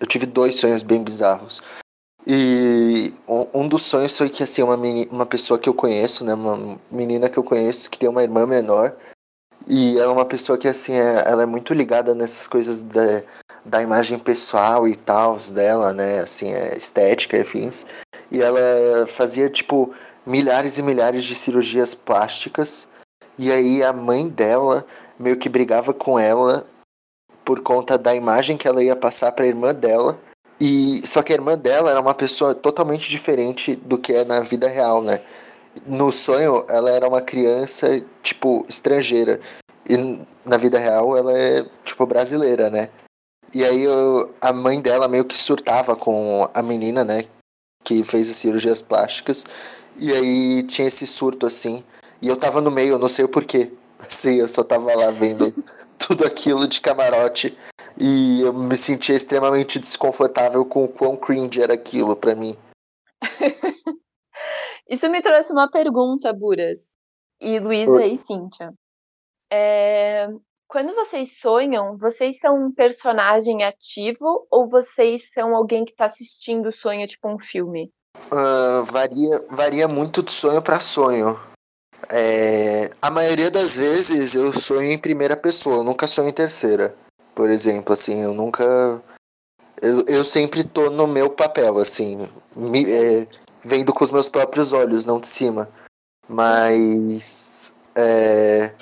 Eu 0.00 0.06
tive 0.06 0.26
dois 0.26 0.54
sonhos 0.56 0.82
bem 0.82 1.02
bizarros. 1.02 1.62
E 2.26 3.12
um, 3.54 3.68
dos 3.68 3.82
sonhos 3.82 4.16
foi 4.16 4.28
que, 4.28 4.42
assim, 4.42 4.62
uma, 4.62 4.76
uma 5.10 5.26
pessoa 5.26 5.58
que 5.58 5.68
eu 5.68 5.74
conheço, 5.74 6.24
né? 6.24 6.34
Uma 6.34 6.78
menina 6.90 7.28
que 7.28 7.38
eu 7.38 7.44
conheço 7.44 7.90
que 7.90 7.98
tem 7.98 8.08
uma 8.08 8.22
irmã 8.22 8.46
menor. 8.46 8.94
E 9.66 9.98
ela 9.98 10.12
é 10.12 10.14
uma 10.14 10.26
pessoa 10.26 10.58
que, 10.58 10.68
assim, 10.68 10.94
é, 10.94 11.24
ela 11.26 11.42
é 11.42 11.46
muito 11.46 11.74
ligada 11.74 12.14
nessas 12.14 12.46
coisas 12.46 12.82
da, 12.82 13.22
da 13.64 13.82
imagem 13.82 14.18
pessoal 14.18 14.88
e 14.88 14.96
tal 14.96 15.38
dela, 15.52 15.92
né? 15.92 16.20
Assim, 16.20 16.52
é, 16.52 16.76
estética 16.76 17.36
e 17.36 17.40
afins. 17.40 17.86
E 18.30 18.42
ela 18.42 19.06
fazia, 19.06 19.48
tipo, 19.48 19.94
milhares 20.26 20.78
e 20.78 20.82
milhares 20.82 21.24
de 21.24 21.34
cirurgias 21.34 21.94
plásticas. 21.94 22.88
E 23.38 23.52
aí 23.52 23.82
a 23.82 23.92
mãe 23.92 24.28
dela 24.28 24.84
meio 25.18 25.36
que 25.36 25.48
brigava 25.48 25.94
com 25.94 26.18
ela 26.18 26.66
por 27.44 27.60
conta 27.60 27.96
da 27.96 28.14
imagem 28.14 28.56
que 28.56 28.68
ela 28.68 28.82
ia 28.82 28.94
passar 28.94 29.32
para 29.32 29.44
a 29.44 29.48
irmã 29.48 29.74
dela. 29.74 30.18
E 30.60 31.06
só 31.06 31.22
que 31.22 31.32
a 31.32 31.36
irmã 31.36 31.56
dela 31.56 31.90
era 31.90 32.00
uma 32.00 32.14
pessoa 32.14 32.54
totalmente 32.54 33.08
diferente 33.08 33.76
do 33.76 33.96
que 33.96 34.12
é 34.12 34.24
na 34.24 34.40
vida 34.40 34.68
real, 34.68 35.02
né? 35.02 35.20
No 35.86 36.10
sonho, 36.10 36.64
ela 36.68 36.90
era 36.90 37.08
uma 37.08 37.22
criança, 37.22 38.02
tipo, 38.22 38.64
estrangeira. 38.68 39.38
E 39.88 39.96
na 40.44 40.56
vida 40.56 40.78
real, 40.78 41.16
ela 41.16 41.32
é, 41.38 41.64
tipo, 41.84 42.04
brasileira, 42.06 42.68
né? 42.68 42.88
E 43.54 43.64
aí 43.64 43.82
eu- 43.84 44.34
a 44.40 44.52
mãe 44.52 44.80
dela 44.82 45.08
meio 45.08 45.24
que 45.24 45.38
surtava 45.38 45.96
com 45.96 46.48
a 46.52 46.62
menina, 46.62 47.04
né? 47.04 47.24
Que 47.84 48.02
fez 48.02 48.28
as 48.28 48.36
cirurgias 48.36 48.82
plásticas. 48.82 49.44
E 49.96 50.12
aí 50.12 50.62
tinha 50.64 50.88
esse 50.88 51.06
surto, 51.06 51.46
assim. 51.46 51.82
E 52.20 52.28
eu 52.28 52.36
tava 52.36 52.60
no 52.60 52.70
meio, 52.70 52.94
eu 52.94 52.98
não 52.98 53.08
sei 53.08 53.24
o 53.24 53.28
porquê. 53.28 53.72
Assim, 53.98 54.36
eu 54.36 54.46
só 54.46 54.62
tava 54.62 54.94
lá 54.94 55.10
vendo 55.10 55.52
tudo 55.98 56.24
aquilo 56.24 56.68
de 56.68 56.80
camarote. 56.80 57.56
E 58.00 58.42
eu 58.42 58.52
me 58.52 58.76
sentia 58.76 59.16
extremamente 59.16 59.78
desconfortável 59.78 60.64
com 60.64 60.84
o 60.84 60.88
quão 60.88 61.16
cringe 61.16 61.60
era 61.60 61.74
aquilo 61.74 62.14
pra 62.14 62.34
mim. 62.34 62.56
Isso 64.88 65.08
me 65.10 65.20
trouxe 65.20 65.52
uma 65.52 65.70
pergunta, 65.70 66.32
Buras. 66.32 66.96
E 67.40 67.58
Luísa 67.58 67.92
Oi. 67.92 68.12
e 68.12 68.16
Cíntia. 68.16 68.72
É, 69.50 70.28
Quando 70.68 70.94
vocês 70.94 71.38
sonham, 71.40 71.96
vocês 71.96 72.38
são 72.38 72.66
um 72.66 72.72
personagem 72.72 73.64
ativo 73.64 74.46
ou 74.50 74.68
vocês 74.68 75.32
são 75.32 75.56
alguém 75.56 75.84
que 75.84 75.94
tá 75.94 76.04
assistindo 76.04 76.68
o 76.68 76.72
sonho, 76.72 77.06
tipo 77.06 77.28
um 77.28 77.38
filme? 77.38 77.90
Ah, 78.30 78.82
varia, 78.84 79.44
varia 79.50 79.88
muito 79.88 80.22
de 80.22 80.30
sonho 80.30 80.62
pra 80.62 80.80
sonho. 80.80 81.38
É, 82.10 82.90
a 83.02 83.10
maioria 83.10 83.50
das 83.50 83.76
vezes 83.76 84.34
eu 84.34 84.52
sonho 84.52 84.90
em 84.90 84.98
primeira 84.98 85.36
pessoa, 85.36 85.78
eu 85.78 85.84
nunca 85.84 86.06
sonho 86.06 86.28
em 86.28 86.32
terceira. 86.32 86.94
Por 87.38 87.50
exemplo, 87.50 87.92
assim, 87.94 88.20
eu 88.20 88.34
nunca. 88.34 88.64
Eu, 89.80 90.04
eu 90.08 90.24
sempre 90.24 90.64
tô 90.64 90.90
no 90.90 91.06
meu 91.06 91.30
papel, 91.30 91.78
assim, 91.78 92.18
me- 92.56 92.84
é, 92.84 93.28
vendo 93.64 93.94
com 93.94 94.02
os 94.02 94.10
meus 94.10 94.28
próprios 94.28 94.72
olhos, 94.72 95.04
não 95.04 95.20
de 95.20 95.28
cima. 95.28 95.68
Mas. 96.28 97.72
é, 97.96 98.74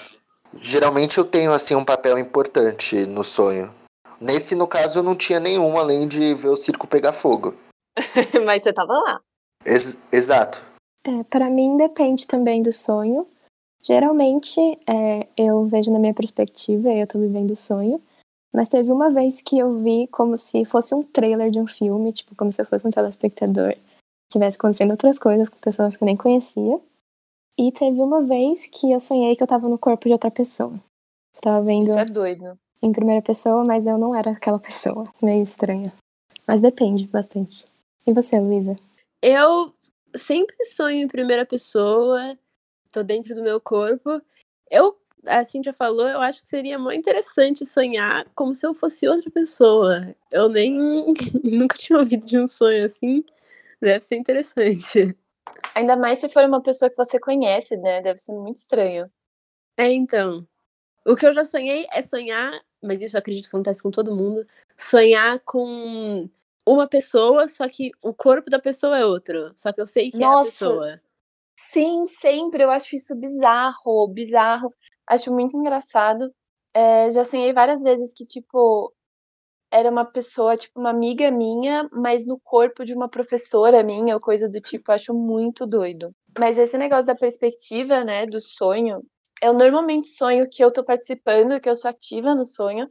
geralmente 0.55 1.19
eu 1.19 1.25
tenho, 1.27 1.53
assim, 1.53 1.75
um 1.75 1.85
papel 1.85 2.19
importante 2.19 3.05
no 3.05 3.23
sonho. 3.23 3.71
Nesse, 4.19 4.55
no 4.55 4.67
caso, 4.67 5.01
eu 5.01 5.03
não 5.03 5.15
tinha 5.15 5.39
nenhum, 5.39 5.79
além 5.79 6.09
de 6.09 6.33
ver 6.35 6.49
o 6.49 6.57
circo 6.57 6.87
pegar 6.89 7.13
fogo. 7.13 7.55
Mas 8.47 8.63
você 8.63 8.73
tava 8.73 8.95
lá. 8.95 9.21
Ex- 9.67 10.03
exato. 10.11 10.63
É, 11.07 11.23
para 11.25 11.51
mim 11.51 11.77
depende 11.77 12.27
também 12.27 12.63
do 12.63 12.73
sonho. 12.73 13.27
Geralmente 13.83 14.59
é, 14.89 15.27
eu 15.37 15.67
vejo 15.67 15.93
na 15.93 15.99
minha 15.99 16.15
perspectiva, 16.15 16.89
eu 16.89 17.07
tô 17.07 17.19
vivendo 17.19 17.51
o 17.51 17.57
sonho. 17.57 18.01
Mas 18.57 18.71
teve 18.71 18.91
uma 18.91 19.11
vez 19.11 19.43
que 19.43 19.59
eu 19.59 19.77
vi 19.77 20.07
como 20.07 20.35
se 20.35 20.65
fosse 20.65 20.95
um 20.95 21.03
trailer 21.03 21.51
de 21.51 21.61
um 21.61 21.67
filme, 21.67 22.11
tipo, 22.11 22.35
como 22.35 22.51
se 22.51 22.63
eu 22.63 22.65
fosse 22.65 22.89
um 22.89 22.91
telespectador. 22.91 23.77
Tivesse 24.33 24.57
acontecendo 24.57 24.93
outras 24.93 25.19
coisas 25.19 25.51
com 25.51 25.59
pessoas 25.59 25.95
que 25.95 26.03
eu 26.03 26.07
nem 26.07 26.17
conhecia. 26.17 26.81
E 27.59 27.71
teve 27.71 28.01
uma 28.01 28.23
vez 28.23 28.67
que 28.67 28.91
eu 28.91 28.99
sonhei 28.99 29.37
que 29.37 29.43
eu 29.43 29.47
tava 29.47 29.69
no 29.69 29.79
corpo 29.79 30.07
de 30.07 30.13
outra 30.15 30.31
pessoa. 30.31 30.73
Tava 31.43 31.63
vendo 31.63 31.83
Isso 31.83 31.99
é 31.99 32.07
doido. 32.07 32.59
em 32.83 32.93
primeira 32.93 33.21
pessoa, 33.21 33.63
mas 33.63 33.87
eu 33.87 33.99
não 33.99 34.15
era 34.15 34.31
aquela 34.31 34.59
pessoa. 34.59 35.07
Meio 35.23 35.43
estranha. 35.43 35.93
Mas 36.47 36.63
depende 36.63 37.07
bastante. 37.07 37.67
E 38.07 38.13
você, 38.15 38.41
Luísa? 38.41 38.75
Eu 39.23 39.75
sempre 40.15 40.57
sonho 40.65 41.03
em 41.03 41.09
primeira 41.09 41.45
pessoa, 41.45 42.39
tô 42.91 43.03
dentro 43.03 43.35
do 43.35 43.43
meu 43.43 43.61
corpo. 43.61 44.19
Eu, 44.71 44.97
a 45.27 45.45
Cintia 45.45 45.73
falou, 45.73 46.09
eu 46.09 46.21
acho 46.21 46.43
que 46.43 46.49
seria 46.49 46.79
muito 46.79 47.01
interessante 47.01 47.67
sonhar 47.67 48.27
como 48.35 48.55
se 48.55 48.67
eu 48.67 48.75
fosse 48.75 49.09
outra 49.09 49.31
pessoa. 49.31 50.15
Eu 50.31 50.49
nem 50.49 50.75
nunca 51.45 51.77
tinha 51.77 51.99
ouvido 51.99 52.27
de 52.27 52.39
um 52.39 52.47
sonho 52.47 52.85
assim. 52.85 53.25
Deve 53.81 54.05
ser 54.05 54.17
interessante. 54.17 55.17
Ainda 55.75 55.97
mais 55.97 56.19
se 56.19 56.29
for 56.29 56.45
uma 56.45 56.63
pessoa 56.63 56.91
que 56.91 56.97
você 56.97 57.21
conhece, 57.21 57.77
né? 57.77 58.01
Deve 58.03 58.19
ser 58.19 58.33
muito 58.35 58.57
estranho. 58.57 59.11
É, 59.77 59.93
então. 59.93 60.47
O 61.07 61.15
que 61.15 61.27
eu 61.27 61.33
já 61.33 61.45
sonhei 61.45 61.87
é 61.93 62.03
sonhar, 62.03 62.61
mas 62.83 63.01
isso 63.01 63.17
eu 63.17 63.21
acredito 63.21 63.45
que 63.45 63.55
acontece 63.55 63.83
com 63.83 63.91
todo 63.91 64.17
mundo, 64.17 64.45
sonhar 64.77 65.39
com 65.41 66.29
uma 66.67 66.89
pessoa, 66.89 67.47
só 67.47 67.69
que 67.69 67.93
o 68.03 68.13
corpo 68.13 68.51
da 68.51 68.59
pessoa 68.59 68.99
é 68.99 69.05
outro. 69.05 69.53
Só 69.55 69.73
que 69.73 69.81
eu 69.81 69.87
sei 69.87 70.11
que 70.11 70.19
Nossa. 70.19 70.27
é 70.27 70.41
a 70.41 70.45
pessoa. 70.45 71.01
Sim, 71.57 72.09
sempre. 72.09 72.63
Eu 72.63 72.71
acho 72.71 72.97
isso 72.97 73.15
bizarro, 73.19 74.09
bizarro. 74.09 74.75
Acho 75.09 75.33
muito 75.33 75.57
engraçado. 75.57 76.33
É, 76.75 77.09
já 77.11 77.25
sonhei 77.25 77.53
várias 77.53 77.83
vezes 77.83 78.13
que, 78.15 78.25
tipo, 78.27 78.93
era 79.71 79.91
uma 79.91 80.05
pessoa, 80.05 80.57
tipo, 80.57 80.81
uma 80.81 80.91
amiga 80.91 81.31
minha, 81.31 81.89
mas 81.93 82.27
no 82.27 82.41
corpo 82.45 82.85
de 82.85 82.95
uma 82.95 83.09
professora 83.09 83.83
minha, 83.83 84.15
ou 84.15 84.21
coisa 84.21 84.49
do 84.49 84.61
tipo, 84.61 84.93
acho 84.93 85.15
muito 85.15 85.67
doido. 85.67 86.13
Mas 86.39 86.59
esse 86.59 86.79
negócio 86.79 87.07
da 87.07 87.15
perspectiva, 87.17 88.05
né, 88.05 88.27
do 88.27 88.41
sonho, 88.41 89.03
eu 89.43 89.53
normalmente 89.55 90.11
sonho 90.11 90.49
que 90.51 90.65
eu 90.65 90.73
tô 90.73 90.85
participando, 90.85 91.61
que 91.61 91.69
eu 91.69 91.77
sou 91.77 91.91
ativa 91.91 92.35
no 92.35 92.47
sonho, 92.47 92.89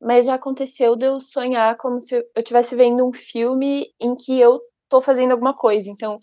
mas 0.00 0.26
já 0.26 0.34
aconteceu 0.34 0.96
de 0.96 1.06
eu 1.06 1.20
sonhar 1.20 1.76
como 1.78 2.00
se 2.00 2.16
eu 2.16 2.24
estivesse 2.36 2.76
vendo 2.76 3.06
um 3.08 3.12
filme 3.12 3.86
em 4.00 4.14
que 4.16 4.38
eu 4.40 4.60
tô 4.88 5.00
fazendo 5.02 5.32
alguma 5.32 5.54
coisa. 5.56 5.90
Então, 5.90 6.18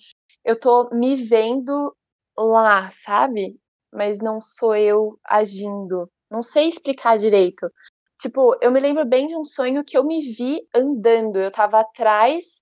eu 0.46 0.60
tô 0.60 0.90
me 0.92 1.16
vendo 1.16 1.96
lá, 2.38 2.90
sabe? 2.92 3.58
Mas 3.96 4.20
não 4.20 4.42
sou 4.42 4.76
eu 4.76 5.18
agindo. 5.24 6.10
Não 6.30 6.44
sei 6.44 6.68
explicar 6.68 7.18
direito. 7.18 7.72
Tipo, 8.20 8.58
eu 8.62 8.72
me 8.72 8.80
lembro 8.80 9.06
bem 9.06 9.28
de 9.28 9.36
um 9.36 9.44
sonho 9.44 9.84
que 9.84 9.98
eu 9.98 10.04
me 10.04 10.22
vi 10.34 10.68
andando. 10.74 11.38
Eu 11.38 11.52
tava 11.52 11.80
atrás 11.80 12.62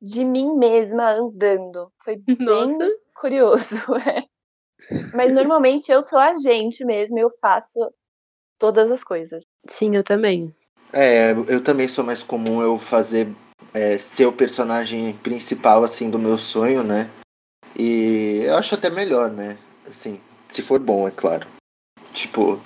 de 0.00 0.24
mim 0.24 0.56
mesma 0.56 1.12
andando. 1.12 1.92
Foi 2.04 2.16
bem 2.26 2.78
Nossa. 2.78 2.96
curioso, 3.14 3.76
é. 4.08 4.24
Mas 5.12 5.32
normalmente 5.32 5.90
eu 5.90 6.00
sou 6.00 6.18
a 6.18 6.32
gente 6.34 6.84
mesmo, 6.84 7.18
eu 7.18 7.30
faço 7.40 7.80
todas 8.58 8.90
as 8.90 9.02
coisas. 9.02 9.44
Sim, 9.66 9.96
eu 9.96 10.04
também. 10.04 10.54
É, 10.92 11.32
eu 11.48 11.62
também 11.62 11.88
sou 11.88 12.04
mais 12.04 12.22
comum 12.22 12.62
eu 12.62 12.78
fazer 12.78 13.28
é, 13.74 13.98
ser 13.98 14.26
o 14.26 14.32
personagem 14.32 15.12
principal 15.14 15.82
assim 15.82 16.10
do 16.10 16.18
meu 16.18 16.38
sonho, 16.38 16.82
né? 16.82 17.10
E 17.78 18.42
eu 18.44 18.56
acho 18.56 18.74
até 18.74 18.88
melhor, 18.88 19.30
né? 19.30 19.58
Assim, 19.86 20.20
se 20.48 20.62
for 20.62 20.78
bom, 20.80 21.06
é 21.06 21.10
claro. 21.10 21.46
Tipo, 22.12 22.60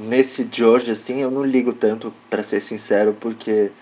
nesse 0.00 0.44
de 0.44 0.64
hoje, 0.64 0.90
assim, 0.90 1.20
eu 1.20 1.30
não 1.30 1.44
ligo 1.44 1.72
tanto, 1.72 2.12
pra 2.28 2.42
ser 2.42 2.60
sincero, 2.60 3.14
porque 3.14 3.72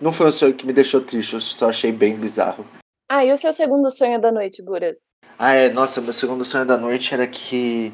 não 0.00 0.12
foi 0.12 0.28
um 0.28 0.32
sonho 0.32 0.54
que 0.54 0.66
me 0.66 0.72
deixou 0.72 1.00
triste, 1.00 1.34
eu 1.34 1.40
só 1.40 1.68
achei 1.68 1.92
bem 1.92 2.16
bizarro. 2.16 2.66
Ah, 3.10 3.24
e 3.24 3.32
o 3.32 3.36
seu 3.36 3.52
segundo 3.52 3.90
sonho 3.90 4.20
da 4.20 4.30
noite, 4.30 4.62
Buras? 4.62 5.10
Ah, 5.38 5.54
é, 5.54 5.68
nossa, 5.70 6.00
meu 6.00 6.12
segundo 6.12 6.44
sonho 6.44 6.64
da 6.64 6.76
noite 6.76 7.12
era 7.12 7.26
que 7.26 7.92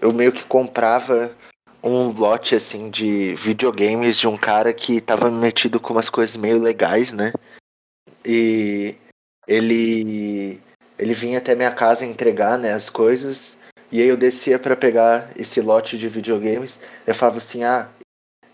eu 0.00 0.12
meio 0.12 0.32
que 0.32 0.44
comprava 0.44 1.34
um 1.82 2.08
lote, 2.08 2.54
assim, 2.54 2.90
de 2.90 3.34
videogames 3.36 4.18
de 4.18 4.26
um 4.26 4.36
cara 4.36 4.72
que 4.72 5.00
tava 5.00 5.30
metido 5.30 5.78
com 5.78 5.92
umas 5.92 6.10
coisas 6.10 6.36
meio 6.36 6.60
legais, 6.60 7.12
né? 7.12 7.32
E 8.24 8.96
ele 9.46 10.60
ele 10.98 11.14
vinha 11.14 11.38
até 11.38 11.54
minha 11.54 11.70
casa 11.70 12.06
entregar, 12.06 12.58
né, 12.58 12.72
as 12.72 12.88
coisas, 12.88 13.60
e 13.96 14.02
aí 14.02 14.08
eu 14.08 14.16
descia 14.18 14.58
para 14.58 14.76
pegar 14.76 15.30
esse 15.38 15.58
lote 15.58 15.96
de 15.96 16.06
videogames, 16.06 16.82
eu 17.06 17.14
falava 17.14 17.38
assim, 17.38 17.64
ah, 17.64 17.88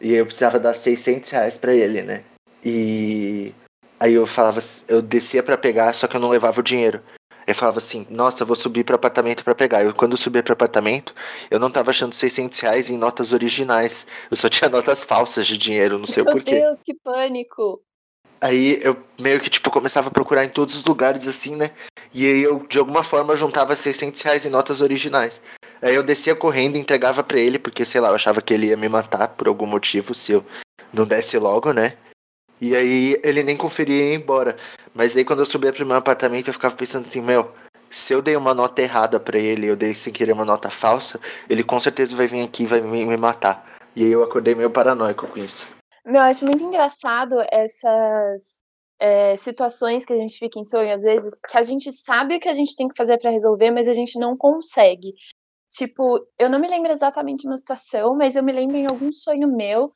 e 0.01 0.13
eu 0.13 0.25
precisava 0.25 0.57
dar 0.57 0.73
600 0.73 1.31
reais 1.31 1.59
pra 1.59 1.75
ele, 1.75 2.01
né? 2.01 2.23
E 2.65 3.53
aí 3.99 4.15
eu 4.15 4.25
falava, 4.25 4.61
eu 4.87 5.03
descia 5.03 5.43
para 5.43 5.59
pegar, 5.59 5.95
só 5.95 6.07
que 6.07 6.15
eu 6.15 6.21
não 6.21 6.29
levava 6.29 6.61
o 6.61 6.63
dinheiro. 6.63 7.03
Eu 7.45 7.57
falava 7.57 7.79
assim, 7.79 8.07
nossa, 8.09 8.45
eu 8.45 8.47
vou 8.47 8.55
subir 8.55 8.85
pro 8.85 8.95
apartamento 8.95 9.43
para 9.43 9.53
pegar. 9.53 9.83
Eu, 9.83 9.93
quando 9.93 10.13
eu 10.13 10.17
subia 10.17 10.45
pro 10.45 10.53
apartamento, 10.53 11.13
eu 11.51 11.59
não 11.59 11.73
tava 11.73 11.91
achando 11.91 12.15
600 12.15 12.61
reais 12.61 12.89
em 12.89 12.97
notas 12.97 13.33
originais. 13.33 14.07
Eu 14.31 14.37
só 14.37 14.49
tinha 14.49 14.71
notas 14.71 15.03
falsas 15.03 15.45
de 15.45 15.59
dinheiro, 15.59 15.99
não 15.99 16.07
sei 16.07 16.23
Meu 16.23 16.35
porquê. 16.35 16.61
Deus, 16.61 16.79
que 16.85 16.95
pânico! 16.95 17.83
Aí 18.41 18.81
eu 18.81 18.97
meio 19.21 19.41
que, 19.41 19.51
tipo, 19.51 19.73
começava 19.73 20.07
a 20.07 20.13
procurar 20.13 20.45
em 20.45 20.49
todos 20.49 20.77
os 20.77 20.85
lugares, 20.85 21.27
assim, 21.27 21.57
né? 21.57 21.69
E 22.15 22.27
aí 22.27 22.43
eu, 22.43 22.65
de 22.69 22.79
alguma 22.79 23.03
forma, 23.03 23.35
juntava 23.35 23.75
600 23.75 24.21
reais 24.23 24.45
em 24.45 24.51
notas 24.51 24.81
originais. 24.81 25.43
Aí 25.81 25.95
eu 25.95 26.03
descia 26.03 26.35
correndo 26.35 26.77
e 26.77 26.81
entregava 26.81 27.23
pra 27.25 27.39
ele, 27.39 27.59
porque, 27.59 27.85
sei 27.85 28.01
lá, 28.01 28.09
eu 28.09 28.15
achava 28.15 28.43
que 28.43 28.53
ele 28.53 28.67
ia 28.67 28.77
me 28.77 28.89
matar 28.89 29.29
por 29.29 29.49
algum 29.49 29.67
motivo 29.67 30.15
se 30.15 30.33
eu 30.33 30.45
não 30.93 31.07
desse 31.07 31.39
logo, 31.39 31.73
né? 31.73 31.95
E 32.61 32.77
aí 32.77 33.21
ele 33.25 33.43
nem 33.43 33.57
conferia 33.57 34.05
e 34.05 34.11
ia 34.11 34.15
embora. 34.15 34.57
Mas 34.95 35.17
aí 35.17 35.25
quando 35.25 35.41
eu 35.41 35.47
subia 35.47 35.73
pro 35.73 35.87
meu 35.87 35.97
apartamento, 35.97 36.49
eu 36.49 36.53
ficava 36.53 36.77
pensando 36.77 37.07
assim, 37.07 37.21
meu, 37.21 37.51
se 37.91 38.13
eu 38.13 38.23
dei 38.23 38.37
uma 38.37 38.55
nota 38.55 38.81
errada 38.81 39.19
pra 39.19 39.39
ele, 39.39 39.67
eu 39.67 39.75
dei 39.75 39.93
sem 39.93 40.13
querer 40.13 40.33
uma 40.33 40.45
nota 40.45 40.71
falsa, 40.71 41.21
ele 41.49 41.65
com 41.65 41.81
certeza 41.81 42.15
vai 42.15 42.29
vir 42.29 42.45
aqui 42.45 42.63
e 42.63 42.67
vai 42.67 42.81
me, 42.81 43.05
me 43.05 43.17
matar. 43.17 43.67
E 43.97 44.05
aí 44.05 44.13
eu 44.13 44.23
acordei 44.23 44.55
meio 44.55 44.71
paranoico 44.71 45.27
com 45.27 45.41
isso. 45.41 45.67
Meu, 46.05 46.17
eu 46.17 46.23
acho 46.23 46.45
muito 46.45 46.63
engraçado 46.63 47.37
essas 47.51 48.62
é, 49.03 49.37
situações 49.37 50.05
que 50.05 50.13
a 50.13 50.17
gente 50.17 50.39
fica 50.39 50.61
em 50.61 50.65
sonho, 50.65 50.95
às 50.95 51.03
vezes, 51.03 51.41
que 51.41 51.59
a 51.59 51.63
gente 51.63 51.93
sabe 51.93 52.37
o 52.37 52.41
que 52.41 52.49
a 52.49 52.53
gente 52.53 52.77
tem 52.77 52.87
que 52.87 52.97
fazer 52.97 53.19
pra 53.19 53.33
resolver, 53.33 53.73
mas 53.73 53.89
a 53.89 53.93
gente 53.93 54.17
não 54.17 54.37
consegue. 54.37 55.13
Tipo, 55.69 56.25
eu 56.39 56.49
não 56.49 56.61
me 56.61 56.69
lembro 56.69 56.93
exatamente 56.93 57.47
uma 57.47 57.57
situação, 57.57 58.15
mas 58.17 58.37
eu 58.37 58.45
me 58.45 58.53
lembro 58.53 58.77
em 58.77 58.87
algum 58.87 59.13
sonho 59.13 59.49
meu 59.49 59.91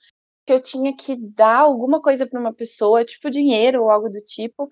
que 0.45 0.53
eu 0.53 0.61
tinha 0.61 0.93
que 0.97 1.17
dar 1.17 1.61
alguma 1.61 2.01
coisa 2.01 2.27
pra 2.27 2.41
uma 2.41 2.53
pessoa, 2.53 3.05
tipo 3.05 3.31
dinheiro 3.31 3.83
ou 3.85 3.91
algo 3.91 4.09
do 4.09 4.19
tipo. 4.19 4.69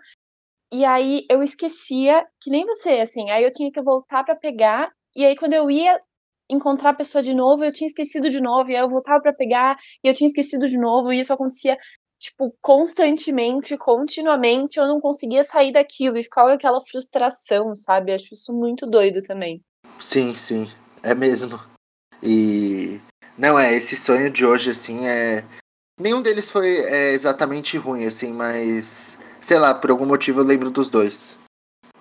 E 0.73 0.85
aí 0.85 1.25
eu 1.31 1.43
esquecia, 1.43 2.27
que 2.41 2.51
nem 2.51 2.67
você, 2.67 3.01
assim, 3.01 3.31
aí 3.31 3.45
eu 3.45 3.53
tinha 3.53 3.71
que 3.71 3.83
voltar 3.83 4.25
pra 4.25 4.35
pegar, 4.35 4.91
e 5.15 5.25
aí 5.25 5.37
quando 5.37 5.53
eu 5.53 5.71
ia 5.71 6.01
encontrar 6.51 6.91
a 6.91 6.95
pessoa 6.95 7.23
de 7.23 7.35
novo, 7.35 7.65
eu 7.65 7.71
tinha 7.73 7.87
esquecido 7.87 8.29
de 8.29 8.41
novo, 8.41 8.71
e 8.71 8.77
aí 8.77 8.83
eu 8.83 8.89
voltava 8.89 9.23
pra 9.23 9.33
pegar, 9.33 9.77
e 10.03 10.09
eu 10.09 10.15
tinha 10.15 10.27
esquecido 10.29 10.67
de 10.69 10.79
novo, 10.79 11.13
e 11.13 11.21
isso 11.21 11.33
acontecia, 11.33 11.79
tipo, 12.25 12.55
constantemente, 12.61 13.77
continuamente, 13.77 14.79
eu 14.79 14.87
não 14.87 15.01
conseguia 15.01 15.45
sair 15.45 15.73
daquilo, 15.73 16.19
e 16.19 16.23
ficava 16.23 16.55
aquela 16.55 16.81
frustração, 16.81 17.77
sabe? 17.77 18.13
Acho 18.13 18.33
isso 18.33 18.53
muito 18.53 18.87
doido 18.87 19.21
também. 19.21 19.63
Sim, 19.99 20.35
sim, 20.35 20.71
é 21.03 21.15
mesmo. 21.15 21.61
E. 22.23 23.01
Não, 23.37 23.59
é, 23.59 23.75
esse 23.75 23.97
sonho 23.97 24.31
de 24.31 24.47
hoje, 24.47 24.71
assim, 24.71 25.07
é. 25.07 25.45
Nenhum 26.01 26.23
deles 26.23 26.51
foi 26.51 26.69
é, 26.69 27.13
exatamente 27.13 27.77
ruim, 27.77 28.07
assim, 28.07 28.33
mas. 28.33 29.19
Sei 29.39 29.59
lá, 29.59 29.75
por 29.75 29.91
algum 29.91 30.07
motivo 30.07 30.41
eu 30.41 30.45
lembro 30.45 30.71
dos 30.71 30.89
dois. 30.89 31.39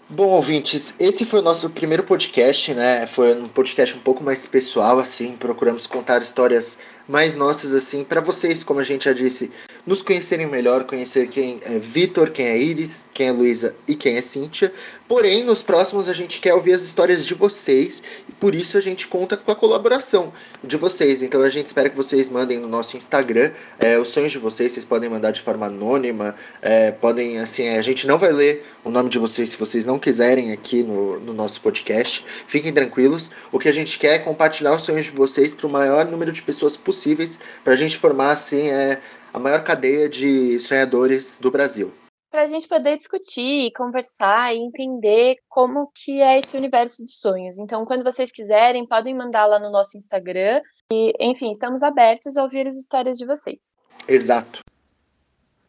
Bom, 0.09 0.27
ouvintes, 0.27 0.93
esse 0.99 1.25
foi 1.25 1.39
o 1.39 1.43
nosso 1.43 1.69
primeiro 1.69 2.03
podcast, 2.03 2.73
né? 2.73 3.07
Foi 3.07 3.33
um 3.33 3.47
podcast 3.47 3.95
um 3.95 3.99
pouco 3.99 4.23
mais 4.23 4.45
pessoal, 4.45 4.99
assim. 4.99 5.35
Procuramos 5.37 5.87
contar 5.87 6.21
histórias 6.21 6.77
mais 7.07 7.35
nossas, 7.35 7.73
assim, 7.73 8.03
para 8.03 8.21
vocês, 8.21 8.63
como 8.63 8.79
a 8.79 8.83
gente 8.83 9.05
já 9.05 9.13
disse, 9.13 9.51
nos 9.85 10.01
conhecerem 10.01 10.47
melhor, 10.47 10.85
conhecer 10.85 11.27
quem 11.27 11.59
é 11.63 11.77
Vitor, 11.77 12.31
quem 12.31 12.45
é 12.45 12.57
Iris, 12.57 13.09
quem 13.13 13.27
é 13.27 13.31
Luísa 13.31 13.75
e 13.87 13.95
quem 13.95 14.15
é 14.15 14.21
Cíntia. 14.21 14.71
Porém, 15.07 15.43
nos 15.43 15.61
próximos 15.61 16.07
a 16.07 16.13
gente 16.13 16.39
quer 16.39 16.53
ouvir 16.53 16.73
as 16.73 16.81
histórias 16.83 17.25
de 17.25 17.33
vocês 17.33 18.01
e 18.27 18.31
por 18.31 18.55
isso 18.55 18.77
a 18.77 18.81
gente 18.81 19.07
conta 19.07 19.35
com 19.35 19.51
a 19.51 19.55
colaboração 19.55 20.31
de 20.63 20.77
vocês. 20.77 21.21
Então 21.21 21.41
a 21.41 21.49
gente 21.49 21.67
espera 21.67 21.89
que 21.89 21.97
vocês 21.97 22.29
mandem 22.29 22.59
no 22.59 22.67
nosso 22.67 22.95
Instagram 22.95 23.51
é, 23.79 23.99
os 23.99 24.07
sonhos 24.09 24.31
de 24.31 24.37
vocês. 24.37 24.71
Vocês 24.71 24.85
podem 24.85 25.09
mandar 25.09 25.31
de 25.31 25.41
forma 25.41 25.65
anônima, 25.65 26.33
é, 26.61 26.91
podem, 26.91 27.39
assim, 27.39 27.67
a 27.67 27.81
gente 27.81 28.07
não 28.07 28.17
vai 28.17 28.31
ler 28.31 28.65
o 28.83 28.89
nome 28.89 29.09
de 29.09 29.19
vocês 29.19 29.49
se 29.49 29.57
vocês 29.57 29.85
não 29.85 29.99
quiserem 29.99 30.53
aqui 30.53 30.81
no, 30.81 31.19
no 31.19 31.33
nosso 31.33 31.59
podcast. 31.59 32.25
Fiquem 32.47 32.71
tranquilos. 32.71 33.29
O 33.51 33.59
que 33.59 33.67
a 33.67 33.73
gente 33.73 33.99
quer 33.99 34.15
é 34.15 34.19
compartilhar 34.19 34.73
os 34.73 34.83
sonhos 34.83 35.05
de 35.05 35.11
vocês 35.11 35.53
para 35.53 35.67
o 35.67 35.71
maior 35.71 36.05
número 36.05 36.31
de 36.31 36.41
pessoas 36.41 36.77
possíveis 36.77 37.37
para 37.63 37.73
a 37.73 37.75
gente 37.75 37.97
formar, 37.97 38.31
assim, 38.31 38.69
é, 38.69 38.99
a 39.33 39.39
maior 39.39 39.63
cadeia 39.63 40.07
de 40.07 40.59
sonhadores 40.59 41.39
do 41.39 41.49
Brasil. 41.49 41.91
Pra 42.29 42.47
gente 42.47 42.67
poder 42.67 42.97
discutir, 42.97 43.71
conversar 43.73 44.55
e 44.55 44.59
entender 44.59 45.37
como 45.49 45.91
que 45.93 46.21
é 46.21 46.39
esse 46.39 46.55
universo 46.55 47.03
de 47.03 47.11
sonhos. 47.11 47.59
Então, 47.59 47.85
quando 47.85 48.03
vocês 48.03 48.31
quiserem, 48.31 48.87
podem 48.87 49.15
mandar 49.15 49.45
lá 49.45 49.59
no 49.59 49.71
nosso 49.71 49.97
Instagram. 49.97 50.61
E, 50.91 51.13
enfim, 51.19 51.51
estamos 51.51 51.83
abertos 51.83 52.37
a 52.37 52.43
ouvir 52.43 52.67
as 52.67 52.75
histórias 52.75 53.17
de 53.17 53.25
vocês. 53.25 53.59
Exato. 54.07 54.61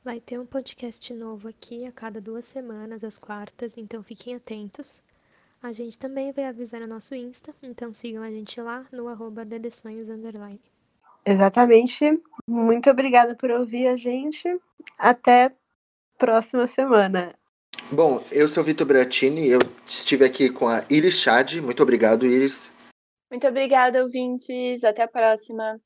Vai 0.02 0.20
ter 0.20 0.38
um 0.38 0.46
podcast 0.46 1.12
novo 1.14 1.48
aqui 1.48 1.86
a 1.86 1.92
cada 1.92 2.20
duas 2.20 2.44
semanas, 2.44 3.02
às 3.02 3.16
quartas, 3.16 3.76
então 3.78 4.02
fiquem 4.02 4.34
atentos. 4.34 5.02
A 5.62 5.72
gente 5.72 5.98
também 5.98 6.30
vai 6.32 6.44
avisar 6.44 6.82
no 6.82 6.86
nosso 6.86 7.14
Insta, 7.14 7.54
então 7.62 7.92
sigam 7.94 8.22
a 8.22 8.30
gente 8.30 8.60
lá 8.60 8.84
no 8.92 9.08
arroba 9.08 9.46
ddesonhos. 9.46 10.08
Exatamente. 11.26 12.20
Muito 12.46 12.90
obrigada 12.90 13.34
por 13.34 13.50
ouvir 13.50 13.88
a 13.88 13.96
gente. 13.96 14.44
Até 14.98 15.52
próxima 16.18 16.66
semana. 16.66 17.34
Bom, 17.92 18.22
eu 18.32 18.48
sou 18.48 18.62
o 18.62 18.66
Vitor 18.66 18.86
Beratini, 18.86 19.48
eu 19.48 19.58
estive 19.86 20.24
aqui 20.24 20.48
com 20.48 20.68
a 20.68 20.84
Iris 20.88 21.20
Chad. 21.20 21.54
Muito 21.56 21.82
obrigado, 21.82 22.24
Iris. 22.26 22.72
Muito 23.30 23.46
obrigada, 23.46 24.02
ouvintes. 24.02 24.84
Até 24.84 25.02
a 25.02 25.08
próxima. 25.08 25.80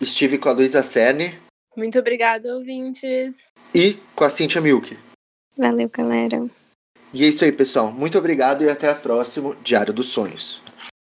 Estive 0.00 0.38
com 0.38 0.48
a 0.48 0.52
Luísa 0.52 0.82
Cerne 0.82 1.38
Muito 1.76 1.98
obrigada, 1.98 2.54
ouvintes. 2.54 3.36
e 3.74 3.98
com 4.14 4.24
a 4.24 4.30
Cintia 4.30 4.60
Milk. 4.60 4.96
Valeu, 5.56 5.88
galera. 5.88 6.48
E 7.12 7.24
é 7.24 7.26
isso 7.28 7.44
aí, 7.44 7.52
pessoal. 7.52 7.92
Muito 7.92 8.16
obrigado 8.16 8.62
e 8.64 8.70
até 8.70 8.88
a 8.90 8.94
próxima 8.94 9.56
Diário 9.62 9.92
dos 9.92 10.06
Sonhos. 10.08 10.62